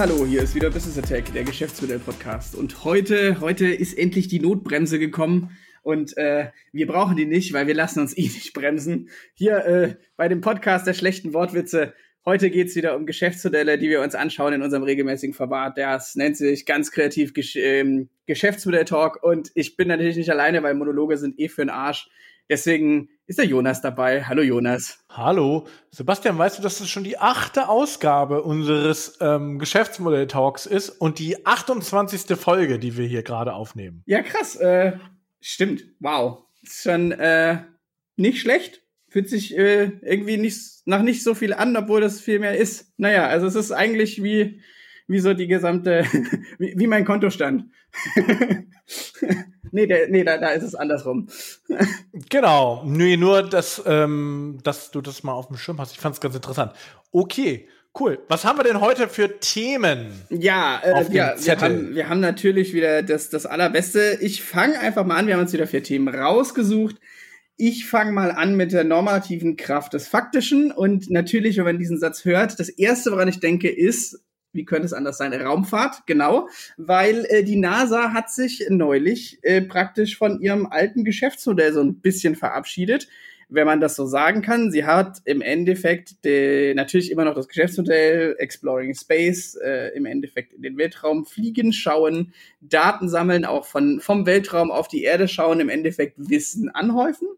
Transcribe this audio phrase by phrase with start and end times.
[0.00, 2.54] Hallo, hier ist wieder Business Attack, der Geschäftsmodell-Podcast.
[2.54, 5.58] Und heute, heute ist endlich die Notbremse gekommen.
[5.82, 9.10] Und äh, wir brauchen die nicht, weil wir lassen uns eh nicht bremsen.
[9.34, 11.92] Hier äh, bei dem Podcast der schlechten Wortwitze.
[12.24, 15.76] Heute geht's wieder um Geschäftsmodelle, die wir uns anschauen in unserem regelmäßigen Format.
[15.76, 19.22] Das nennt sich ganz kreativ Gesch ähm, Geschäftsmodell-Talk.
[19.22, 22.08] Und ich bin natürlich nicht alleine, weil Monologe sind eh für den Arsch.
[22.50, 24.24] Deswegen ist der Jonas dabei.
[24.24, 24.98] Hallo Jonas.
[25.08, 25.68] Hallo.
[25.92, 31.46] Sebastian, weißt du, dass das schon die achte Ausgabe unseres ähm, Geschäftsmodell-Talks ist und die
[31.46, 32.36] 28.
[32.36, 34.02] Folge, die wir hier gerade aufnehmen?
[34.06, 34.56] Ja, krass.
[34.56, 34.98] Äh,
[35.40, 35.84] stimmt.
[36.00, 36.42] Wow.
[36.60, 37.58] Ist schon äh,
[38.16, 38.82] nicht schlecht.
[39.08, 42.92] Fühlt sich äh, irgendwie nicht, nach nicht so viel an, obwohl das viel mehr ist.
[42.96, 44.60] Naja, also es ist eigentlich wie,
[45.10, 46.04] wie so die gesamte,
[46.58, 47.64] wie, wie mein Kontostand.
[49.72, 51.28] nee, der, nee da, da ist es andersrum.
[52.28, 52.84] genau.
[52.86, 55.92] Nee, nur, dass, ähm, dass du das mal auf dem Schirm hast.
[55.92, 56.72] Ich fand es ganz interessant.
[57.10, 57.68] Okay.
[57.98, 58.20] Cool.
[58.28, 60.12] Was haben wir denn heute für Themen?
[60.28, 64.18] Ja, äh, ja wir, haben, wir haben natürlich wieder das, das Allerbeste.
[64.20, 65.26] Ich fange einfach mal an.
[65.26, 66.94] Wir haben uns wieder vier Themen rausgesucht.
[67.56, 70.70] Ich fange mal an mit der normativen Kraft des Faktischen.
[70.70, 74.20] Und natürlich, wenn man diesen Satz hört, das Erste, woran ich denke, ist,
[74.52, 75.32] wie könnte es anders sein?
[75.32, 81.72] Raumfahrt, genau, weil äh, die NASA hat sich neulich äh, praktisch von ihrem alten Geschäftsmodell
[81.72, 83.08] so ein bisschen verabschiedet,
[83.48, 84.70] wenn man das so sagen kann.
[84.70, 90.52] Sie hat im Endeffekt de, natürlich immer noch das Geschäftsmodell Exploring Space, äh, im Endeffekt
[90.52, 95.60] in den Weltraum fliegen, schauen, Daten sammeln, auch von, vom Weltraum auf die Erde schauen,
[95.60, 97.28] im Endeffekt Wissen anhäufen.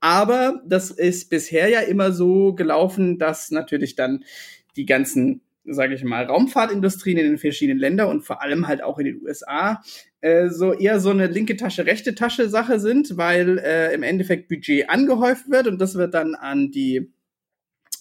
[0.00, 4.24] Aber das ist bisher ja immer so gelaufen, dass natürlich dann
[4.76, 8.98] die ganzen sage ich mal, Raumfahrtindustrien in den verschiedenen Ländern und vor allem halt auch
[8.98, 9.82] in den USA
[10.20, 14.48] äh, so eher so eine linke Tasche, rechte Tasche Sache sind, weil äh, im Endeffekt
[14.48, 17.12] Budget angehäuft wird und das wird dann an die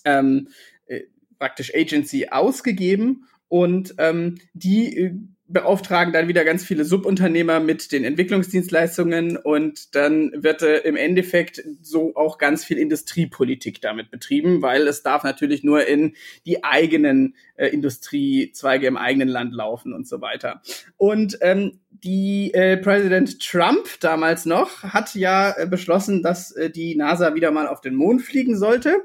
[0.05, 0.49] ähm,
[0.85, 1.01] äh,
[1.37, 5.13] praktisch Agency ausgegeben und ähm, die äh,
[5.47, 11.63] beauftragen dann wieder ganz viele Subunternehmer mit den Entwicklungsdienstleistungen und dann wird äh, im Endeffekt
[11.81, 16.15] so auch ganz viel Industriepolitik damit betrieben, weil es darf natürlich nur in
[16.45, 20.61] die eigenen äh, Industriezweige im eigenen Land laufen und so weiter.
[20.97, 26.95] Und ähm, die äh, Präsident Trump damals noch hat ja äh, beschlossen, dass äh, die
[26.95, 28.97] NASA wieder mal auf den Mond fliegen sollte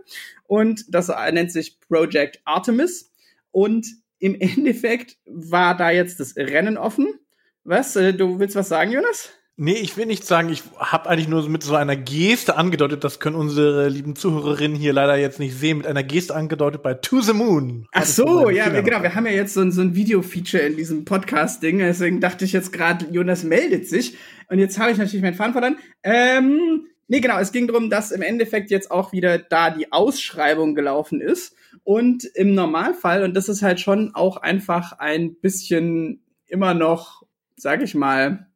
[0.46, 3.10] und das nennt sich Project Artemis
[3.52, 7.18] und im Endeffekt war da jetzt das Rennen offen.
[7.64, 7.96] Was?
[7.96, 9.30] Äh, du willst was sagen, Jonas?
[9.56, 13.20] Nee, ich will nicht sagen, ich habe eigentlich nur mit so einer Geste angedeutet, das
[13.20, 17.20] können unsere lieben Zuhörerinnen hier leider jetzt nicht sehen, mit einer Geste angedeutet bei To
[17.20, 17.86] the Moon.
[17.92, 20.76] Ach so, ja, wir, genau, wir haben ja jetzt so ein, so ein Video-Feature in
[20.76, 24.16] diesem Podcast-Ding, deswegen dachte ich jetzt gerade, Jonas meldet sich
[24.48, 25.76] und jetzt habe ich natürlich meinen Faden verloren.
[26.02, 30.74] Ähm, nee, genau, es ging darum, dass im Endeffekt jetzt auch wieder da die Ausschreibung
[30.74, 31.54] gelaufen ist
[31.84, 37.22] und im Normalfall, und das ist halt schon auch einfach ein bisschen immer noch,
[37.56, 38.46] sag ich mal,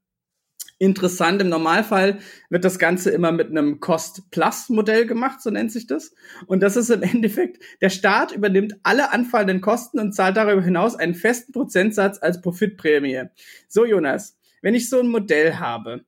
[0.78, 1.40] interessant.
[1.40, 2.18] Im Normalfall
[2.50, 6.12] wird das Ganze immer mit einem Cost-Plus-Modell gemacht, so nennt sich das.
[6.46, 10.96] Und das ist im Endeffekt, der Staat übernimmt alle anfallenden Kosten und zahlt darüber hinaus
[10.96, 13.24] einen festen Prozentsatz als Profitprämie.
[13.68, 16.04] So, Jonas, wenn ich so ein Modell habe,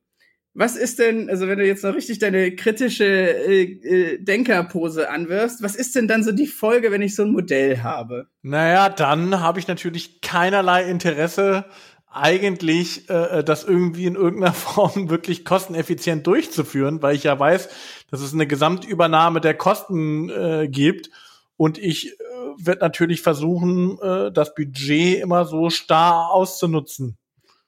[0.59, 5.63] was ist denn, also wenn du jetzt noch richtig deine kritische äh, äh, Denkerpose anwirfst,
[5.63, 8.27] was ist denn dann so die Folge, wenn ich so ein Modell habe?
[8.41, 11.63] Naja, dann habe ich natürlich keinerlei Interesse,
[12.11, 17.69] eigentlich äh, das irgendwie in irgendeiner Form wirklich kosteneffizient durchzuführen, weil ich ja weiß,
[18.11, 21.09] dass es eine Gesamtübernahme der Kosten äh, gibt.
[21.55, 22.13] Und ich äh,
[22.57, 27.17] werde natürlich versuchen, äh, das Budget immer so starr auszunutzen.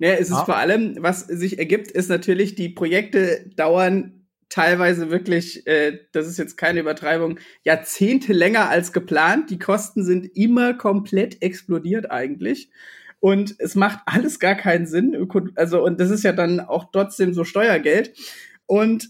[0.01, 0.45] Ja, es ist ja.
[0.45, 6.39] vor allem, was sich ergibt, ist natürlich, die Projekte dauern teilweise wirklich, äh, das ist
[6.39, 9.51] jetzt keine Übertreibung, Jahrzehnte länger als geplant.
[9.51, 12.71] Die Kosten sind immer komplett explodiert eigentlich.
[13.19, 15.29] Und es macht alles gar keinen Sinn.
[15.53, 18.17] Also, und das ist ja dann auch trotzdem so Steuergeld.
[18.65, 19.07] Und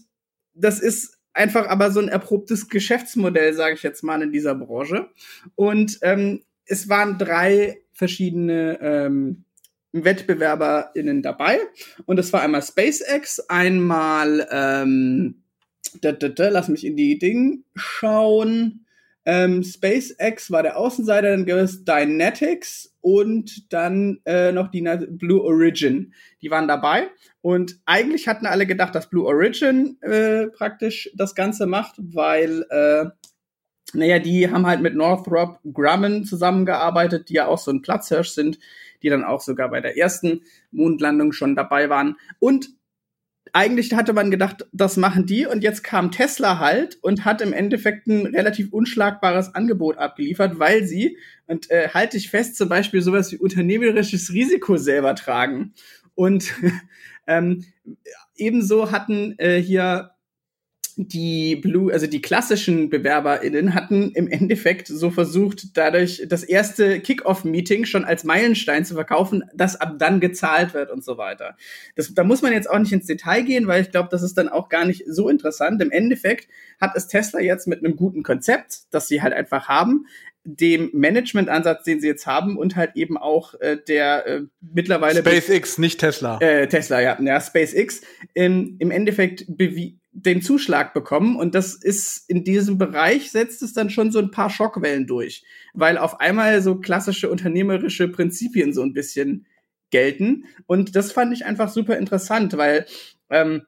[0.52, 5.08] das ist einfach aber so ein erprobtes Geschäftsmodell, sage ich jetzt mal, in dieser Branche.
[5.54, 9.44] Und ähm, es waren drei verschiedene ähm,
[9.92, 11.60] WettbewerberInnen dabei.
[12.06, 15.42] Und das war einmal SpaceX, einmal, ähm,
[16.00, 18.86] da, da, da, lass mich in die Ding schauen.
[19.24, 25.42] Ähm, SpaceX war der Außenseiter, dann gab es Dynetics und dann äh, noch die Blue
[25.42, 26.12] Origin.
[26.40, 27.08] Die waren dabei.
[27.40, 33.04] Und eigentlich hatten alle gedacht, dass Blue Origin äh, praktisch das Ganze macht, weil, äh,
[33.92, 38.58] naja, die haben halt mit Northrop Grumman zusammengearbeitet, die ja auch so ein Platzhirsch sind
[39.02, 42.16] die dann auch sogar bei der ersten Mondlandung schon dabei waren.
[42.38, 42.70] Und
[43.52, 47.52] eigentlich hatte man gedacht, das machen die und jetzt kam Tesla halt und hat im
[47.52, 53.02] Endeffekt ein relativ unschlagbares Angebot abgeliefert, weil sie, und äh, halte ich fest, zum Beispiel
[53.02, 55.74] sowas wie unternehmerisches Risiko selber tragen.
[56.14, 56.52] Und
[57.26, 57.64] ähm,
[58.36, 60.12] ebenso hatten äh, hier
[60.96, 67.84] die Blue, also die klassischen BewerberInnen hatten im Endeffekt so versucht, dadurch das erste Kick-Off-Meeting
[67.84, 71.56] schon als Meilenstein zu verkaufen, das ab dann gezahlt wird und so weiter.
[71.96, 74.36] Das, da muss man jetzt auch nicht ins Detail gehen, weil ich glaube, das ist
[74.36, 75.80] dann auch gar nicht so interessant.
[75.82, 76.48] Im Endeffekt
[76.80, 80.06] hat es Tesla jetzt mit einem guten Konzept, das sie halt einfach haben,
[80.44, 85.78] dem Management-Ansatz, den sie jetzt haben und halt eben auch äh, der äh, mittlerweile SpaceX,
[85.78, 86.38] nicht Tesla.
[86.40, 88.00] Äh, Tesla, ja, ja, SpaceX
[88.34, 91.36] ähm, im Endeffekt bewie den Zuschlag bekommen.
[91.36, 95.44] Und das ist in diesem Bereich setzt es dann schon so ein paar Schockwellen durch,
[95.74, 99.46] weil auf einmal so klassische unternehmerische Prinzipien so ein bisschen
[99.90, 100.44] gelten.
[100.66, 102.86] Und das fand ich einfach super interessant, weil
[103.30, 103.62] ähm,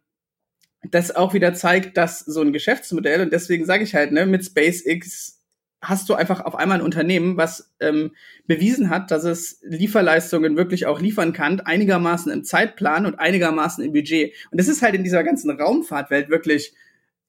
[0.90, 4.44] das auch wieder zeigt, dass so ein Geschäftsmodell und deswegen sage ich halt, ne, mit
[4.44, 5.43] SpaceX
[5.88, 8.12] hast du einfach auf einmal ein Unternehmen, was ähm,
[8.46, 13.92] bewiesen hat, dass es Lieferleistungen wirklich auch liefern kann, einigermaßen im Zeitplan und einigermaßen im
[13.92, 14.34] Budget.
[14.50, 16.74] Und das ist halt in dieser ganzen Raumfahrtwelt wirklich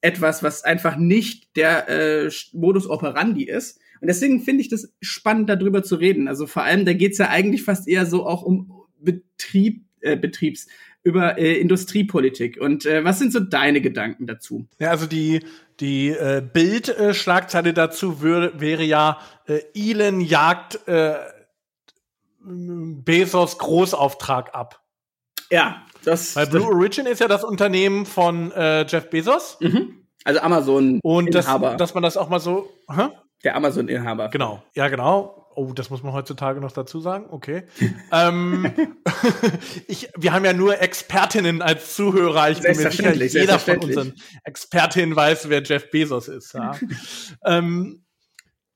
[0.00, 3.80] etwas, was einfach nicht der äh, Modus operandi ist.
[4.00, 6.28] Und deswegen finde ich das spannend, darüber zu reden.
[6.28, 10.66] Also vor allem, da geht's ja eigentlich fast eher so auch um Betrieb, äh, Betriebs,
[11.06, 12.60] über äh, Industriepolitik.
[12.60, 14.66] Und äh, was sind so deine Gedanken dazu?
[14.80, 15.40] Ja, also die
[15.78, 21.14] die äh, Bild-Schlagzeile dazu würde, wäre ja äh, Elon jagt äh,
[22.40, 24.82] Bezos Großauftrag ab.
[25.50, 26.34] Ja, das.
[26.34, 29.58] Weil Blue Origin ist ja das Unternehmen von äh, Jeff Bezos.
[29.60, 30.06] Mhm.
[30.24, 31.70] Also Amazon und Inhaber.
[31.70, 32.68] Das, dass man das auch mal so.
[32.92, 33.10] Hä?
[33.44, 34.28] Der Amazon-Inhaber.
[34.30, 34.62] Genau.
[34.74, 35.45] Ja, genau.
[35.58, 37.28] Oh, das muss man heutzutage noch dazu sagen.
[37.30, 37.64] Okay.
[38.12, 38.70] ähm,
[39.88, 42.50] ich, wir haben ja nur Expertinnen als Zuhörer.
[42.50, 44.14] Ich bin mir sicher, jeder von unseren
[44.44, 46.52] Expertinnen weiß, wer Jeff Bezos ist.
[46.52, 46.78] Ja.
[47.46, 48.04] ähm,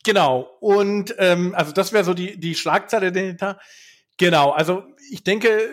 [0.05, 0.49] genau.
[0.61, 3.61] Und ähm, also das wäre so die die Schlagzeile dahinter.
[4.17, 4.51] Genau.
[4.51, 5.69] Also ich denke,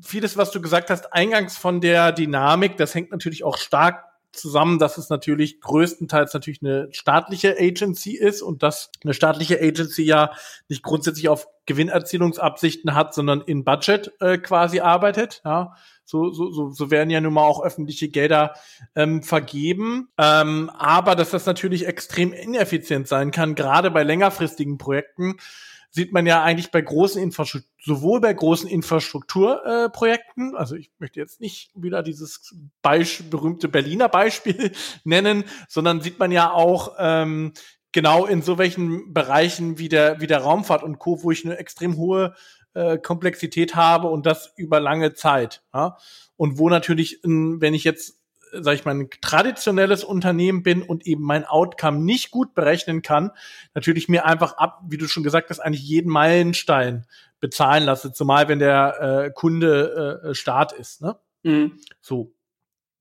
[0.00, 4.04] vieles, was du gesagt hast, eingangs von der Dynamik, das hängt natürlich auch stark
[4.36, 10.02] zusammen, dass es natürlich größtenteils natürlich eine staatliche Agency ist und dass eine staatliche Agency
[10.02, 10.32] ja
[10.68, 15.42] nicht grundsätzlich auf Gewinnerzielungsabsichten hat, sondern in Budget äh, quasi arbeitet.
[15.44, 15.74] Ja,
[16.04, 18.54] so, so, so, so werden ja nun mal auch öffentliche Gelder
[18.94, 20.08] ähm, vergeben.
[20.18, 25.36] Ähm, aber dass das natürlich extrem ineffizient sein kann, gerade bei längerfristigen Projekten
[25.96, 31.20] sieht man ja eigentlich bei großen Infrastruktur, sowohl bei großen Infrastrukturprojekten, äh, also ich möchte
[31.20, 34.72] jetzt nicht wieder dieses Beisp berühmte Berliner Beispiel
[35.04, 37.54] nennen, sondern sieht man ja auch ähm,
[37.92, 41.56] genau in so welchen Bereichen wie der, wie der Raumfahrt und Co., wo ich eine
[41.56, 42.34] extrem hohe
[42.74, 45.62] äh, Komplexität habe und das über lange Zeit.
[45.72, 45.96] Ja?
[46.36, 48.20] Und wo natürlich, wenn ich jetzt
[48.52, 53.32] sag ich mal, ein traditionelles Unternehmen bin und eben mein Outcome nicht gut berechnen kann,
[53.74, 57.06] natürlich mir einfach ab, wie du schon gesagt hast, eigentlich jeden Meilenstein
[57.40, 61.02] bezahlen lasse, zumal wenn der äh, Kunde äh, Start ist.
[61.02, 61.16] Ne?
[61.42, 61.78] Mhm.
[62.00, 62.32] So.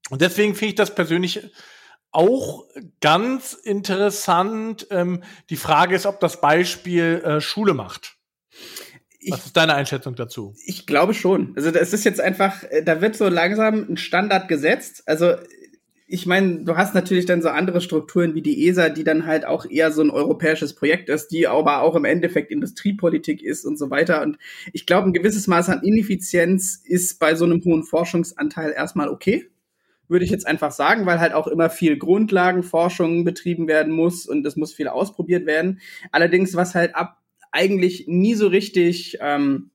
[0.09, 1.49] Und deswegen finde ich das persönlich
[2.11, 2.63] auch
[3.01, 4.87] ganz interessant.
[4.89, 8.15] Ähm, die Frage ist, ob das Beispiel äh, Schule macht.
[9.25, 10.53] Ich, Was ist deine Einschätzung dazu?
[10.65, 11.53] Ich glaube schon.
[11.55, 15.01] Also das ist jetzt einfach, äh, da wird so langsam ein Standard gesetzt.
[15.07, 15.33] Also
[16.07, 19.45] ich meine, du hast natürlich dann so andere Strukturen wie die ESA, die dann halt
[19.45, 23.79] auch eher so ein europäisches Projekt ist, die aber auch im Endeffekt Industriepolitik ist und
[23.79, 24.21] so weiter.
[24.21, 24.37] Und
[24.73, 29.49] ich glaube, ein gewisses Maß an Ineffizienz ist bei so einem hohen Forschungsanteil erstmal okay.
[30.07, 34.45] Würde ich jetzt einfach sagen, weil halt auch immer viel Grundlagenforschung betrieben werden muss und
[34.45, 35.79] es muss viel ausprobiert werden.
[36.11, 37.17] Allerdings, was halt ab
[37.55, 39.71] eigentlich nie so richtig ähm,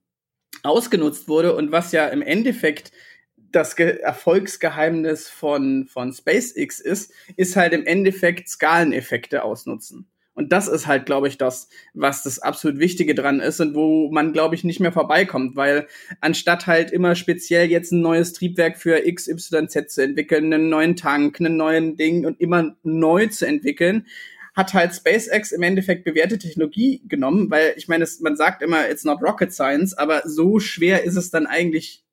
[0.63, 2.93] ausgenutzt wurde und was ja im Endeffekt
[3.37, 10.09] das Ge Erfolgsgeheimnis von, von SpaceX ist, ist halt im Endeffekt Skaleneffekte ausnutzen.
[10.35, 14.11] Und das ist halt, glaube ich, das, was das absolut Wichtige dran ist und wo
[14.11, 15.87] man, glaube ich, nicht mehr vorbeikommt, weil
[16.21, 21.41] anstatt halt immer speziell jetzt ein neues Triebwerk für XYZ zu entwickeln, einen neuen Tank,
[21.41, 24.07] einen neuen Ding und immer neu zu entwickeln,
[24.55, 29.05] hat halt SpaceX im Endeffekt bewährte Technologie genommen, weil ich meine, man sagt immer, it's
[29.05, 32.05] not rocket science, aber so schwer ist es dann eigentlich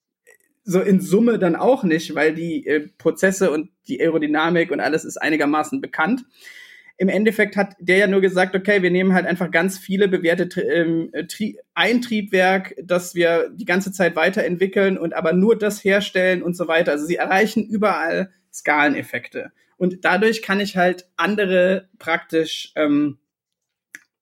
[0.64, 5.06] so in Summe dann auch nicht, weil die äh, Prozesse und die Aerodynamik und alles
[5.06, 6.26] ist einigermaßen bekannt.
[6.98, 10.62] Im Endeffekt hat der ja nur gesagt, okay, wir nehmen halt einfach ganz viele bewährte
[10.62, 11.12] ähm,
[11.74, 16.68] ein Triebwerk, das wir die ganze Zeit weiterentwickeln und aber nur das herstellen und so
[16.68, 16.92] weiter.
[16.92, 19.52] Also sie erreichen überall Skaleneffekte.
[19.78, 23.20] Und dadurch kann ich halt andere praktisch ähm,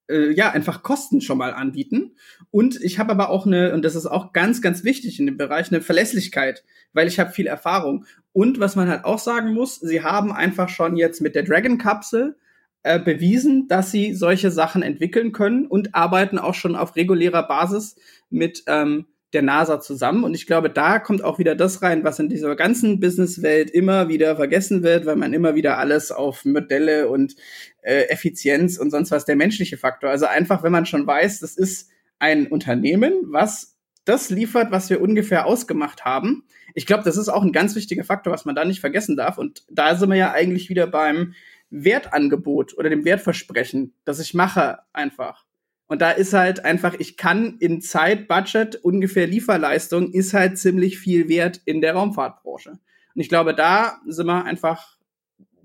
[0.09, 2.15] äh, ja, einfach Kosten schon mal anbieten.
[2.51, 5.37] Und ich habe aber auch eine, und das ist auch ganz, ganz wichtig in dem
[5.37, 8.05] Bereich, eine Verlässlichkeit, weil ich habe viel Erfahrung.
[8.31, 12.37] Und was man halt auch sagen muss, sie haben einfach schon jetzt mit der Dragon-Kapsel
[12.83, 17.95] äh, bewiesen, dass sie solche Sachen entwickeln können und arbeiten auch schon auf regulärer Basis
[18.29, 20.23] mit ähm, der NASA zusammen.
[20.23, 24.07] Und ich glaube, da kommt auch wieder das rein, was in dieser ganzen Businesswelt immer
[24.09, 27.35] wieder vergessen wird, weil man immer wieder alles auf Modelle und
[27.81, 30.09] äh, Effizienz und sonst was, der menschliche Faktor.
[30.09, 35.01] Also einfach, wenn man schon weiß, das ist ein Unternehmen, was das liefert, was wir
[35.01, 36.43] ungefähr ausgemacht haben.
[36.73, 39.37] Ich glaube, das ist auch ein ganz wichtiger Faktor, was man da nicht vergessen darf.
[39.37, 41.33] Und da sind wir ja eigentlich wieder beim
[41.69, 45.44] Wertangebot oder dem Wertversprechen, das ich mache einfach.
[45.87, 50.97] Und da ist halt einfach, ich kann in Zeit, Budget, ungefähr Lieferleistung, ist halt ziemlich
[50.97, 52.71] viel wert in der Raumfahrtbranche.
[52.71, 54.97] Und ich glaube, da sind wir einfach,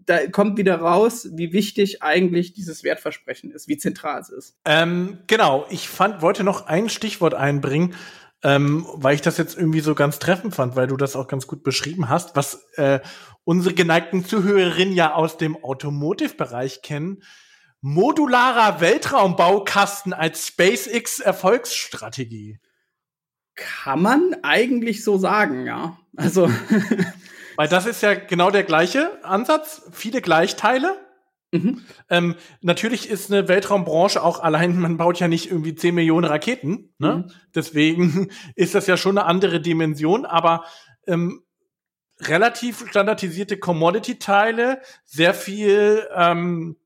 [0.04, 4.56] da kommt wieder raus, wie wichtig eigentlich dieses Wertversprechen ist, wie zentral es ist.
[4.66, 7.94] Ähm, genau, ich fand, wollte noch ein Stichwort einbringen,
[8.42, 11.46] ähm, weil ich das jetzt irgendwie so ganz treffend fand, weil du das auch ganz
[11.46, 13.00] gut beschrieben hast, was äh,
[13.44, 17.22] unsere geneigten Zuhörerinnen ja aus dem Automotive-Bereich kennen.
[17.82, 22.58] Modularer Weltraumbaukasten als SpaceX Erfolgsstrategie.
[23.54, 25.98] Kann man eigentlich so sagen, ja.
[26.16, 26.50] Also.
[27.56, 29.82] Weil das ist ja genau der gleiche Ansatz.
[29.92, 30.96] Viele Gleichteile.
[31.52, 31.82] Mhm.
[32.08, 36.94] Ähm, natürlich ist eine Weltraumbranche auch allein, man baut ja nicht irgendwie 10 Millionen Raketen.
[36.98, 37.16] Ne?
[37.16, 37.32] Mhm.
[37.54, 40.64] Deswegen ist das ja schon eine andere Dimension, aber
[41.06, 41.42] ähm,
[42.20, 46.76] relativ standardisierte Commodity-Teile, sehr viel ähm,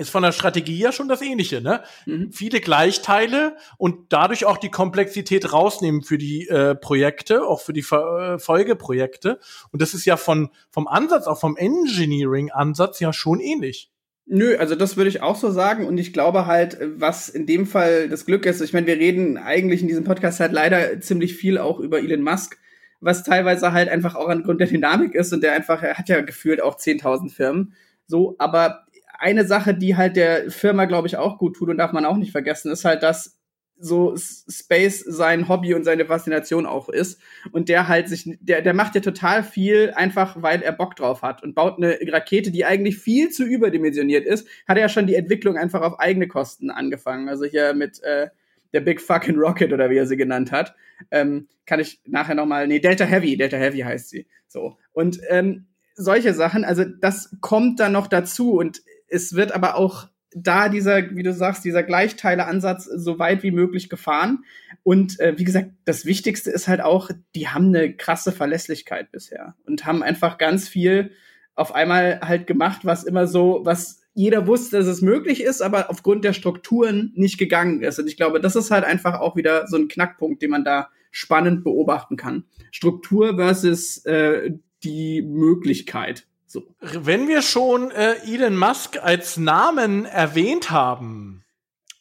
[0.00, 1.82] ist von der Strategie ja schon das Ähnliche, ne?
[2.06, 2.32] Mhm.
[2.32, 7.82] Viele Gleichteile und dadurch auch die Komplexität rausnehmen für die äh, Projekte, auch für die
[7.82, 9.38] Ver äh, Folgeprojekte.
[9.70, 13.90] Und das ist ja von, vom Ansatz, auch vom Engineering-Ansatz ja schon ähnlich.
[14.26, 15.86] Nö, also das würde ich auch so sagen.
[15.86, 19.36] Und ich glaube halt, was in dem Fall das Glück ist, ich meine, wir reden
[19.36, 22.56] eigentlich in diesem Podcast halt leider ziemlich viel auch über Elon Musk,
[23.00, 26.20] was teilweise halt einfach auch angrund der Dynamik ist und der einfach, er hat ja
[26.20, 27.74] gefühlt auch 10.000 Firmen.
[28.06, 28.86] So, aber
[29.20, 32.16] eine Sache, die halt der Firma, glaube ich, auch gut tut und darf man auch
[32.16, 33.38] nicht vergessen, ist halt, dass
[33.78, 37.20] so Space sein Hobby und seine Faszination auch ist.
[37.52, 41.22] Und der halt sich, der, der macht ja total viel einfach, weil er Bock drauf
[41.22, 44.46] hat und baut eine Rakete, die eigentlich viel zu überdimensioniert ist.
[44.68, 47.28] Hat er ja schon die Entwicklung einfach auf eigene Kosten angefangen.
[47.28, 48.28] Also hier mit äh,
[48.72, 50.74] der Big Fucking Rocket oder wie er sie genannt hat.
[51.10, 54.26] Ähm, kann ich nachher nochmal, nee, Delta Heavy, Delta Heavy heißt sie.
[54.46, 54.76] So.
[54.92, 60.08] Und ähm, solche Sachen, also das kommt dann noch dazu und es wird aber auch
[60.32, 64.44] da dieser, wie du sagst, dieser Gleichteileansatz so weit wie möglich gefahren.
[64.82, 69.56] Und äh, wie gesagt, das Wichtigste ist halt auch, die haben eine krasse Verlässlichkeit bisher
[69.66, 71.10] und haben einfach ganz viel
[71.54, 75.90] auf einmal halt gemacht, was immer so, was jeder wusste, dass es möglich ist, aber
[75.90, 77.98] aufgrund der Strukturen nicht gegangen ist.
[77.98, 80.90] Und ich glaube, das ist halt einfach auch wieder so ein Knackpunkt, den man da
[81.10, 82.44] spannend beobachten kann.
[82.70, 84.52] Struktur versus äh,
[84.82, 86.26] die Möglichkeit.
[86.52, 86.66] So.
[86.80, 91.44] Wenn wir schon äh, Elon Musk als Namen erwähnt haben,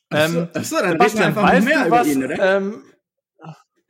[0.10, 2.84] ähm, achso, achso, dann Sebastian, weißt mehr du was, ihn, ähm,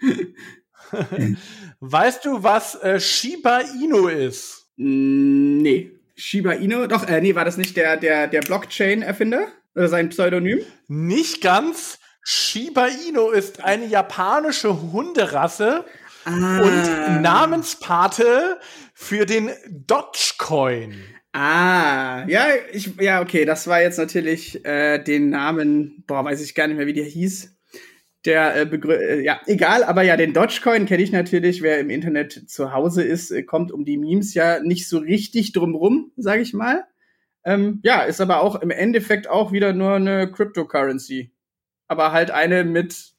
[1.80, 4.68] weißt du, was äh, Shiba Inu ist?
[4.75, 5.92] Mm, nee.
[6.18, 6.88] Shiba Inu?
[6.88, 9.48] Doch, äh, nee, war das nicht der, der, der Blockchain-Erfinder?
[9.75, 10.60] Oder sein Pseudonym?
[10.89, 12.00] Nicht ganz.
[12.22, 15.86] Shiba Inu ist eine japanische Hunderasse
[16.25, 16.60] ah.
[16.60, 18.60] und Namenspate
[19.01, 20.94] für den Dogecoin.
[21.32, 26.53] Ah, ja, ich, ja, okay, das war jetzt natürlich äh, den Namen, boah, weiß ich
[26.53, 27.58] gar nicht mehr, wie der hieß.
[28.25, 31.62] Der äh, äh, ja, egal, aber ja, den Dogecoin kenne ich natürlich.
[31.62, 35.53] Wer im Internet zu Hause ist, äh, kommt um die Memes ja nicht so richtig
[35.53, 36.84] drumrum, sage ich mal.
[37.46, 41.32] Ähm, ja, ist aber auch im Endeffekt auch wieder nur eine Cryptocurrency.
[41.88, 43.13] Aber halt eine mit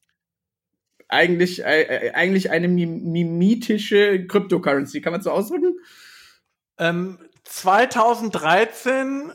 [1.10, 5.00] eigentlich, äh, äh, eigentlich eine mimetische Cryptocurrency.
[5.00, 5.78] Kann man so ausdrücken?
[6.78, 9.32] Ähm, 2013,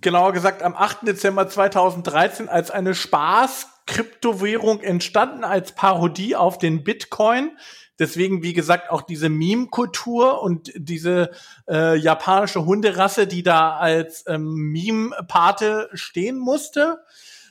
[0.00, 1.06] genauer gesagt am 8.
[1.06, 7.50] Dezember 2013, als eine Spaß-Kryptowährung entstanden, als Parodie auf den Bitcoin.
[7.98, 11.32] Deswegen, wie gesagt, auch diese Meme-Kultur und diese
[11.68, 16.98] äh, japanische Hunderasse, die da als ähm, Meme-Pate stehen musste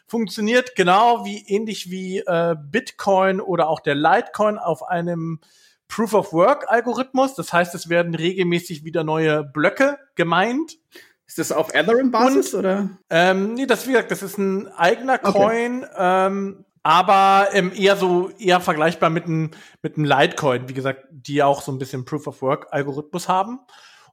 [0.10, 5.40] funktioniert genau wie ähnlich wie äh, Bitcoin oder auch der Litecoin auf einem
[5.88, 7.36] Proof of Work Algorithmus.
[7.36, 10.78] Das heißt, es werden regelmäßig wieder neue Blöcke gemeint.
[11.28, 12.90] Ist das auf Ethereum-Basis oder?
[13.10, 15.94] Ähm, nee, das wie gesagt, das ist ein eigener Coin, okay.
[15.98, 19.52] ähm, aber ähm, eher so eher vergleichbar mit einem
[19.84, 23.60] mit einem Litecoin, wie gesagt, die auch so ein bisschen Proof of Work Algorithmus haben.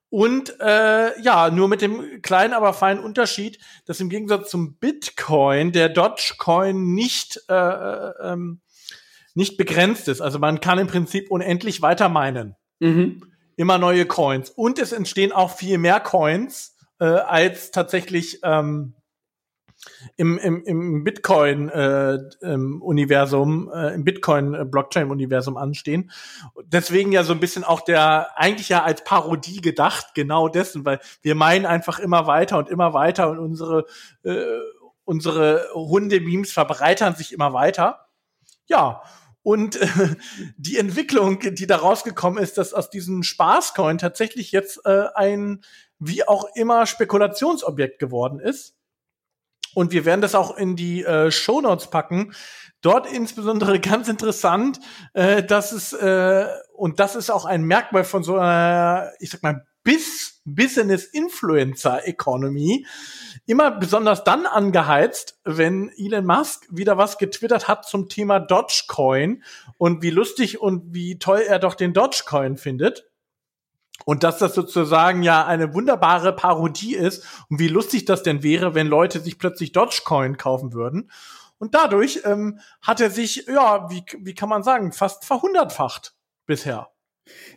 [0.08, 5.72] Und äh, ja, nur mit dem kleinen, aber feinen Unterschied, dass im Gegensatz zum Bitcoin
[5.72, 8.60] der Dogecoin nicht äh, äh, ähm,
[9.36, 10.20] nicht begrenzt ist.
[10.20, 12.56] Also man kann im Prinzip unendlich weiter meinen.
[12.80, 13.22] Mhm.
[13.56, 14.50] Immer neue Coins.
[14.50, 18.94] Und es entstehen auch viel mehr Coins äh, als tatsächlich ähm,
[20.16, 26.10] im, im, im Bitcoin-Universum, äh, äh, im Bitcoin-Blockchain-Universum anstehen.
[26.64, 31.00] Deswegen ja so ein bisschen auch der, eigentlich ja als Parodie gedacht, genau dessen, weil
[31.22, 33.86] wir meinen einfach immer weiter und immer weiter und unsere,
[34.22, 34.44] äh,
[35.04, 38.06] unsere Hunde-Memes verbreitern sich immer weiter.
[38.66, 39.02] Ja,
[39.42, 39.86] und äh,
[40.56, 45.62] die Entwicklung, die da rausgekommen ist, dass aus diesem Spaßcoin tatsächlich jetzt äh, ein
[45.98, 48.75] wie auch immer Spekulationsobjekt geworden ist.
[49.76, 52.32] Und wir werden das auch in die äh, Show Notes packen.
[52.80, 54.80] Dort insbesondere ganz interessant,
[55.12, 59.42] äh, dass es, äh, und das ist auch ein Merkmal von so einer, ich sag
[59.42, 62.86] mal, Bis Business Influencer Economy,
[63.44, 69.44] immer besonders dann angeheizt, wenn Elon Musk wieder was getwittert hat zum Thema Dogecoin
[69.76, 73.10] und wie lustig und wie toll er doch den Dogecoin findet.
[74.04, 78.74] Und dass das sozusagen ja eine wunderbare Parodie ist und wie lustig das denn wäre,
[78.74, 81.10] wenn Leute sich plötzlich Dogecoin kaufen würden.
[81.58, 86.14] Und dadurch ähm, hat er sich, ja, wie, wie kann man sagen, fast verhundertfacht
[86.46, 86.90] bisher.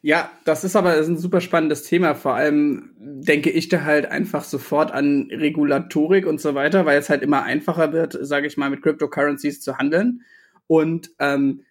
[0.02, 2.16] Ja, das ist aber ist ein super spannendes Thema.
[2.16, 7.10] Vor allem denke ich da halt einfach sofort an Regulatorik und so weiter, weil es
[7.10, 10.22] halt immer einfacher wird, sage ich mal, mit Cryptocurrencies zu handeln.
[10.66, 11.66] Und ähm,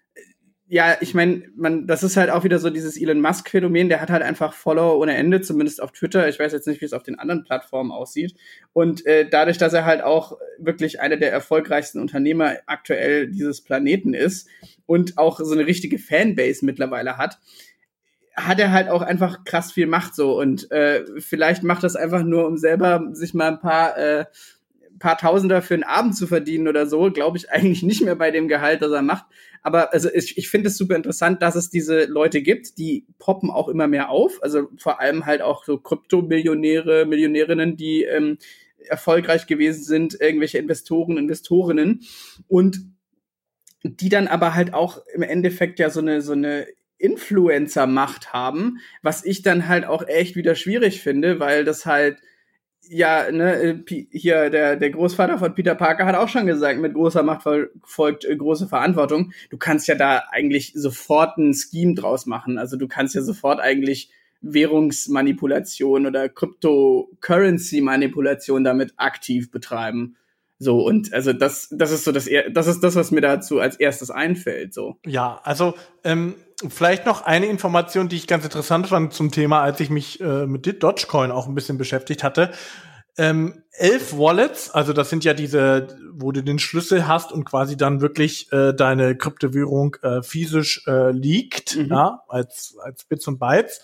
[0.71, 4.11] ja, ich meine, man, das ist halt auch wieder so dieses Elon Musk-Phänomen, der hat
[4.11, 6.29] halt einfach Follower ohne Ende, zumindest auf Twitter.
[6.29, 8.35] Ich weiß jetzt nicht, wie es auf den anderen Plattformen aussieht.
[8.75, 14.13] Und äh, dadurch, dass er halt auch wirklich einer der erfolgreichsten Unternehmer aktuell dieses Planeten
[14.13, 14.49] ist
[14.85, 17.39] und auch so eine richtige Fanbase mittlerweile hat,
[18.37, 20.39] hat er halt auch einfach krass viel Macht so.
[20.39, 24.27] Und äh, vielleicht macht das einfach nur, um selber sich mal ein paar äh,
[24.99, 28.31] paar Tausender für einen Abend zu verdienen oder so, glaube ich eigentlich nicht mehr bei
[28.31, 29.25] dem Gehalt, das er macht.
[29.62, 33.51] Aber also ich, ich finde es super interessant, dass es diese Leute gibt, die poppen
[33.51, 34.42] auch immer mehr auf.
[34.42, 38.38] Also vor allem halt auch so Kryptomillionäre, Millionärinnen, die ähm,
[38.79, 42.01] erfolgreich gewesen sind, irgendwelche Investoren, Investorinnen
[42.47, 42.81] und
[43.83, 46.66] die dann aber halt auch im Endeffekt ja so eine so eine
[46.99, 52.18] Influencer-Macht haben, was ich dann halt auch echt wieder schwierig finde, weil das halt
[52.88, 53.79] ja, ne, äh,
[54.11, 57.46] hier der, der Großvater von Peter Parker hat auch schon gesagt, mit großer Macht
[57.85, 59.33] folgt äh, große Verantwortung.
[59.51, 62.59] Du kannst ja da eigentlich sofort ein Scheme draus machen.
[62.59, 70.16] Also du kannst ja sofort eigentlich Währungsmanipulation oder Cryptocurrency-Manipulation damit aktiv betreiben.
[70.61, 73.77] So, und also das, das ist so das, das ist das, was mir dazu als
[73.77, 74.74] erstes einfällt.
[74.74, 74.96] So.
[75.07, 75.74] Ja, also
[76.05, 76.35] ähm,
[76.68, 80.47] vielleicht noch eine Information, die ich ganz interessant fand zum Thema, als ich mich äh,
[80.47, 82.53] mit Dogecoin auch ein bisschen beschäftigt hatte.
[83.16, 87.77] Ähm, elf Wallets, also das sind ja diese, wo du den Schlüssel hast und quasi
[87.77, 91.87] dann wirklich äh, deine Kryptowährung äh, physisch äh, liegt, mhm.
[91.87, 93.81] ja, als, als Bits und Bytes.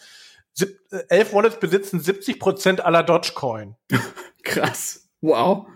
[0.52, 3.74] Sieb, äh, elf Wallets besitzen 70 Prozent aller Dogecoin.
[4.44, 5.08] Krass.
[5.20, 5.66] Wow.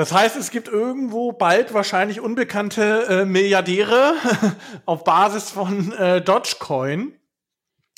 [0.00, 4.14] Das heißt, es gibt irgendwo bald wahrscheinlich unbekannte äh, Milliardäre
[4.86, 7.12] auf Basis von äh, Dogecoin.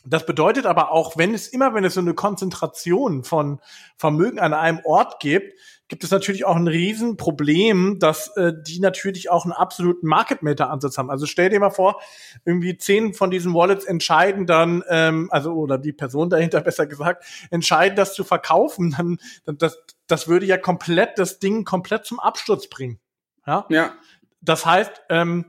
[0.05, 3.61] Das bedeutet aber auch, wenn es immer, wenn es so eine Konzentration von
[3.99, 5.55] Vermögen an einem Ort gibt,
[5.87, 10.71] gibt es natürlich auch ein Riesenproblem, dass äh, die natürlich auch einen absoluten Market Maker
[10.71, 11.11] Ansatz haben.
[11.11, 12.01] Also stell dir mal vor,
[12.45, 17.25] irgendwie zehn von diesen Wallets entscheiden dann, ähm, also oder die Person dahinter besser gesagt,
[17.51, 19.79] entscheiden das zu verkaufen, dann, dann das,
[20.13, 23.01] das würde ja komplett das Ding komplett zum Absturz bringen.
[23.47, 23.65] Ja.
[23.71, 23.95] Ja.
[24.43, 25.47] Das heißt, ähm,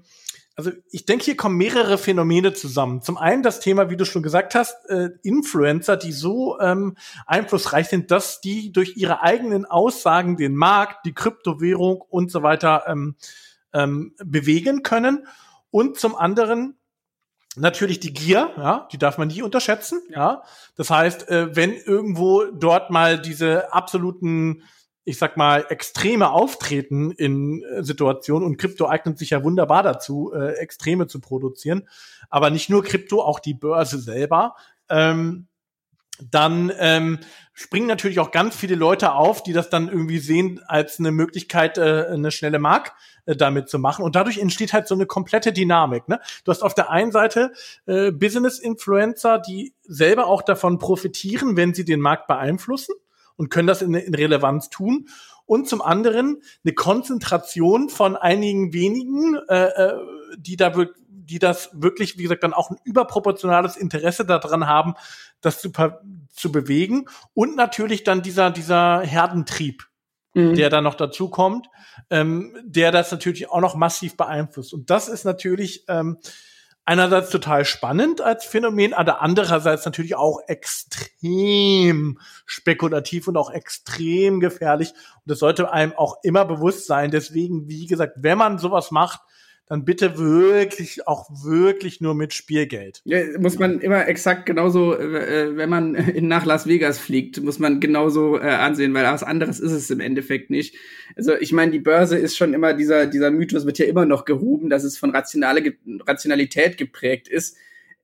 [0.55, 3.01] also ich denke, hier kommen mehrere Phänomene zusammen.
[3.01, 6.95] Zum einen das Thema, wie du schon gesagt hast, äh, Influencer, die so ähm,
[7.25, 12.83] einflussreich sind, dass die durch ihre eigenen Aussagen den Markt, die Kryptowährung und so weiter
[12.87, 13.15] ähm,
[13.73, 15.27] ähm, bewegen können.
[15.71, 16.77] Und zum anderen
[17.55, 20.01] natürlich die Gier, ja, die darf man nie unterschätzen.
[20.09, 20.43] Ja,
[20.75, 24.63] das heißt, äh, wenn irgendwo dort mal diese absoluten
[25.05, 30.31] ich sag mal, Extreme auftreten in äh, Situationen und Krypto eignet sich ja wunderbar dazu,
[30.33, 31.87] äh, Extreme zu produzieren.
[32.29, 34.55] Aber nicht nur Krypto, auch die Börse selber.
[34.89, 35.47] Ähm,
[36.31, 37.19] dann ähm,
[37.53, 41.77] springen natürlich auch ganz viele Leute auf, die das dann irgendwie sehen als eine Möglichkeit,
[41.77, 42.93] äh, eine schnelle Mark
[43.25, 44.03] äh, damit zu machen.
[44.03, 46.07] Und dadurch entsteht halt so eine komplette Dynamik.
[46.07, 46.19] Ne?
[46.43, 47.51] Du hast auf der einen Seite
[47.85, 52.95] äh, Business-Influencer, die selber auch davon profitieren, wenn sie den Markt beeinflussen
[53.35, 55.07] und können das in, in Relevanz tun.
[55.45, 59.93] Und zum anderen eine Konzentration von einigen wenigen, äh, äh
[60.37, 60.73] die da
[61.25, 64.95] die das wirklich, wie gesagt, dann auch ein überproportionales Interesse daran haben,
[65.41, 65.71] das zu,
[66.31, 67.05] zu bewegen.
[67.33, 69.83] Und natürlich dann dieser, dieser Herdentrieb,
[70.33, 70.55] mhm.
[70.55, 71.67] der da noch dazu kommt,
[72.09, 74.73] ähm, der das natürlich auch noch massiv beeinflusst.
[74.73, 76.17] Und das ist natürlich ähm,
[76.85, 84.91] einerseits total spannend als Phänomen, aber andererseits natürlich auch extrem spekulativ und auch extrem gefährlich.
[84.91, 87.11] Und das sollte einem auch immer bewusst sein.
[87.11, 89.21] Deswegen, wie gesagt, wenn man sowas macht,
[89.67, 93.01] dann bitte wirklich auch wirklich nur mit Spielgeld.
[93.05, 97.41] Ja, muss man immer exakt genauso, äh, äh wenn man in, nach Las Vegas fliegt,
[97.41, 100.75] muss man genauso äh, ansehen, weil was anderes ist es im Endeffekt nicht.
[101.15, 104.25] Also ich meine, die Börse ist schon immer dieser dieser Mythos wird ja immer noch
[104.25, 105.73] gehoben, dass es von rationale
[106.05, 107.57] Rationalität geprägt ist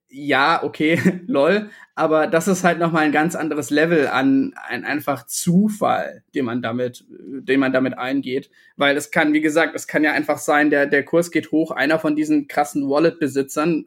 [0.09, 5.25] ja, okay, lol, aber das ist halt nochmal ein ganz anderes Level an ein einfach
[5.25, 8.49] Zufall, den man damit, den man damit eingeht.
[8.77, 11.71] Weil es kann, wie gesagt, es kann ja einfach sein, der, der Kurs geht hoch,
[11.71, 13.85] einer von diesen krassen Wallet-Besitzern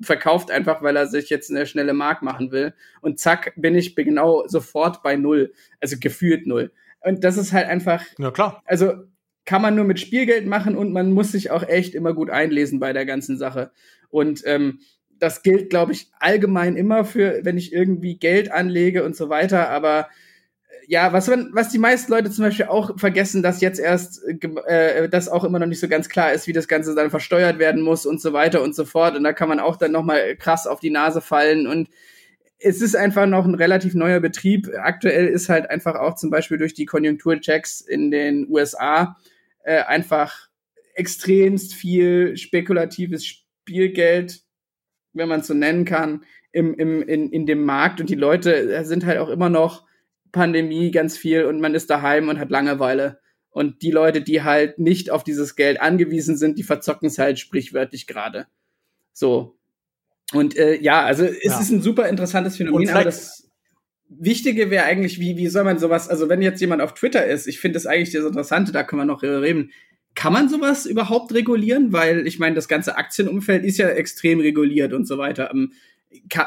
[0.00, 2.74] verkauft einfach, weil er sich jetzt eine schnelle Mark machen will.
[3.00, 5.52] Und zack, bin ich genau sofort bei null.
[5.80, 6.72] Also gefühlt null.
[7.00, 8.04] Und das ist halt einfach.
[8.18, 8.62] Ja, klar.
[8.66, 8.94] Also
[9.44, 12.80] kann man nur mit Spielgeld machen und man muss sich auch echt immer gut einlesen
[12.80, 13.70] bei der ganzen Sache.
[14.08, 14.80] Und ähm,
[15.18, 19.70] das gilt, glaube ich, allgemein immer für, wenn ich irgendwie Geld anlege und so weiter.
[19.70, 20.08] Aber
[20.68, 25.08] äh, ja, was, was die meisten Leute zum Beispiel auch vergessen, dass jetzt erst äh,
[25.08, 27.82] das auch immer noch nicht so ganz klar ist, wie das Ganze dann versteuert werden
[27.82, 29.16] muss und so weiter und so fort.
[29.16, 31.66] Und da kann man auch dann nochmal krass auf die Nase fallen.
[31.66, 31.88] Und
[32.58, 34.70] es ist einfach noch ein relativ neuer Betrieb.
[34.78, 39.16] Aktuell ist halt einfach auch zum Beispiel durch die Konjunkturchecks in den USA
[39.64, 40.48] äh, einfach
[40.94, 44.45] extremst viel spekulatives Spielgeld
[45.16, 48.84] wenn man es so nennen kann, im, im, in, in dem Markt und die Leute
[48.84, 49.86] sind halt auch immer noch
[50.32, 53.20] Pandemie ganz viel und man ist daheim und hat Langeweile.
[53.50, 57.38] Und die Leute, die halt nicht auf dieses Geld angewiesen sind, die verzocken es halt
[57.38, 58.46] sprichwörtlich gerade.
[59.12, 59.56] So.
[60.32, 61.60] Und äh, ja, also es ja.
[61.60, 63.50] ist ein super interessantes Phänomen, aber das
[64.08, 67.46] Wichtige wäre eigentlich, wie, wie soll man sowas, also wenn jetzt jemand auf Twitter ist,
[67.46, 69.72] ich finde das eigentlich das Interessante, da können wir noch reden,
[70.16, 71.92] kann man sowas überhaupt regulieren?
[71.92, 75.50] Weil ich meine, das ganze Aktienumfeld ist ja extrem reguliert und so weiter.
[75.52, 75.72] Ähm,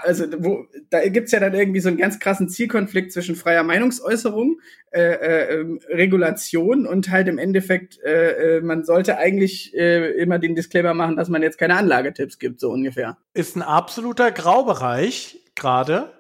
[0.02, 4.60] also wo, da gibt's ja dann irgendwie so einen ganz krassen Zielkonflikt zwischen freier Meinungsäußerung,
[4.92, 10.40] äh, äh, ähm, Regulation und halt im Endeffekt, äh, äh, man sollte eigentlich äh, immer
[10.40, 13.18] den Disclaimer machen, dass man jetzt keine Anlagetipps gibt, so ungefähr.
[13.34, 16.12] Ist ein absoluter Graubereich gerade.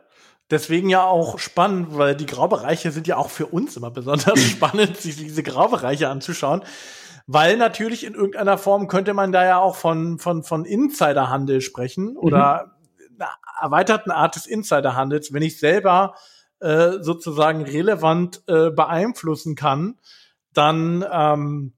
[0.52, 4.98] Deswegen ja auch spannend, weil die Graubereiche sind ja auch für uns immer besonders spannend,
[4.98, 6.64] sich diese Graubereiche anzuschauen
[7.32, 12.18] weil natürlich in irgendeiner Form könnte man da ja auch von, von, von Insiderhandel sprechen
[12.18, 12.72] oder
[13.08, 13.20] mhm.
[13.20, 13.30] einer
[13.62, 16.16] erweiterten Art des Insiderhandels, wenn ich selber
[16.60, 20.00] äh, sozusagen relevant äh, beeinflussen kann,
[20.54, 21.74] dann ähm,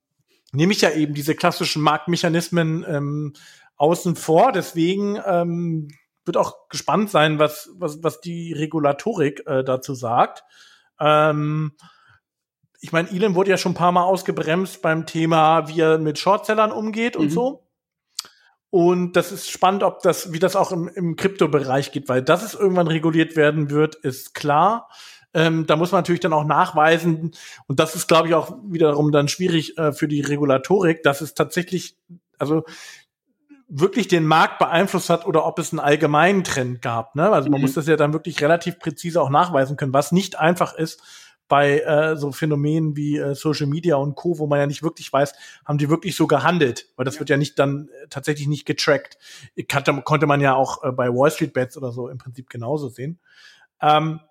[0.54, 3.34] nehme ich ja eben diese klassischen Marktmechanismen ähm,
[3.76, 4.54] außen vor.
[4.54, 5.90] Deswegen ähm,
[6.24, 10.46] wird auch gespannt sein, was, was, was die Regulatorik äh, dazu sagt.
[10.98, 11.74] Ähm,
[12.82, 16.17] ich meine, Elon wurde ja schon ein paar Mal ausgebremst beim Thema, wie er mit
[16.17, 17.22] Shortsellern umgeht mhm.
[17.22, 17.67] und so.
[18.72, 22.41] Und das ist spannend, ob das, wie das auch im, im Kryptobereich geht, weil dass
[22.41, 24.89] es irgendwann reguliert werden wird, ist klar.
[25.34, 27.32] Ähm, da muss man natürlich dann auch nachweisen,
[27.67, 31.36] und das ist, glaube ich, auch wiederum dann schwierig äh, für die Regulatorik, dass es
[31.36, 31.98] tatsächlich,
[32.38, 32.63] also
[33.67, 37.15] wirklich den Markt beeinflusst hat oder ob es einen allgemeinen Trend gab.
[37.15, 37.30] Ne?
[37.30, 37.65] Also man mhm.
[37.65, 41.02] muss das ja dann wirklich relativ präzise auch nachweisen können, was nicht einfach ist,
[41.52, 45.12] bei äh, so Phänomenen wie äh, Social Media und Co., wo man ja nicht wirklich
[45.12, 45.34] weiß,
[45.66, 47.20] haben die wirklich so gehandelt, weil das ja.
[47.20, 49.18] wird ja nicht dann äh, tatsächlich nicht getrackt.
[49.68, 52.88] Kannte, konnte man ja auch äh, bei Wall Street Bets oder so im Prinzip genauso
[52.88, 53.20] sehen.
[53.82, 54.22] Ähm,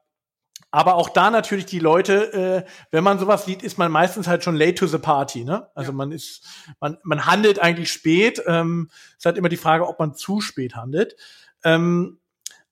[0.71, 4.43] aber auch da natürlich die Leute, äh, wenn man sowas sieht, ist man meistens halt
[4.43, 5.45] schon late to the party.
[5.45, 5.69] Ne?
[5.75, 5.97] Also ja.
[5.97, 6.49] man ist,
[6.81, 8.43] man, man handelt eigentlich spät.
[8.47, 11.17] Ähm, ist halt immer die Frage, ob man zu spät handelt.
[11.65, 12.19] Ähm,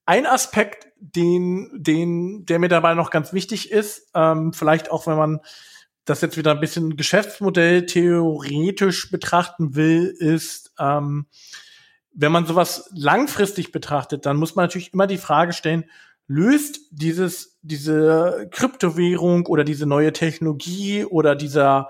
[0.06, 5.16] ein Aspekt, den, den, der mir dabei noch ganz wichtig ist, ähm, vielleicht auch wenn
[5.16, 5.40] man
[6.04, 11.26] das jetzt wieder ein bisschen Geschäftsmodell theoretisch betrachten will, ist, ähm,
[12.12, 15.84] wenn man sowas langfristig betrachtet, dann muss man natürlich immer die Frage stellen,
[16.26, 21.88] löst dieses, diese Kryptowährung oder diese neue Technologie oder dieser,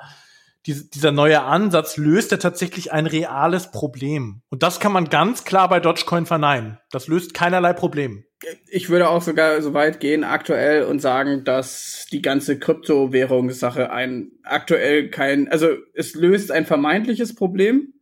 [0.69, 4.43] dieser neue Ansatz löst er tatsächlich ein reales Problem.
[4.49, 6.79] Und das kann man ganz klar bei Dogecoin verneinen.
[6.91, 8.25] Das löst keinerlei Problem.
[8.69, 14.31] Ich würde auch sogar so weit gehen aktuell und sagen, dass die ganze Kryptowährungssache ein
[14.45, 17.95] aktuell kein, also es löst ein vermeintliches Problem,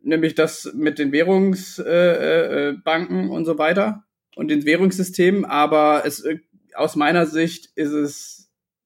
[0.00, 4.02] nämlich das mit den Währungsbanken äh, äh, und so weiter
[4.34, 6.24] und den Währungssystemen, aber es
[6.74, 8.39] aus meiner Sicht ist es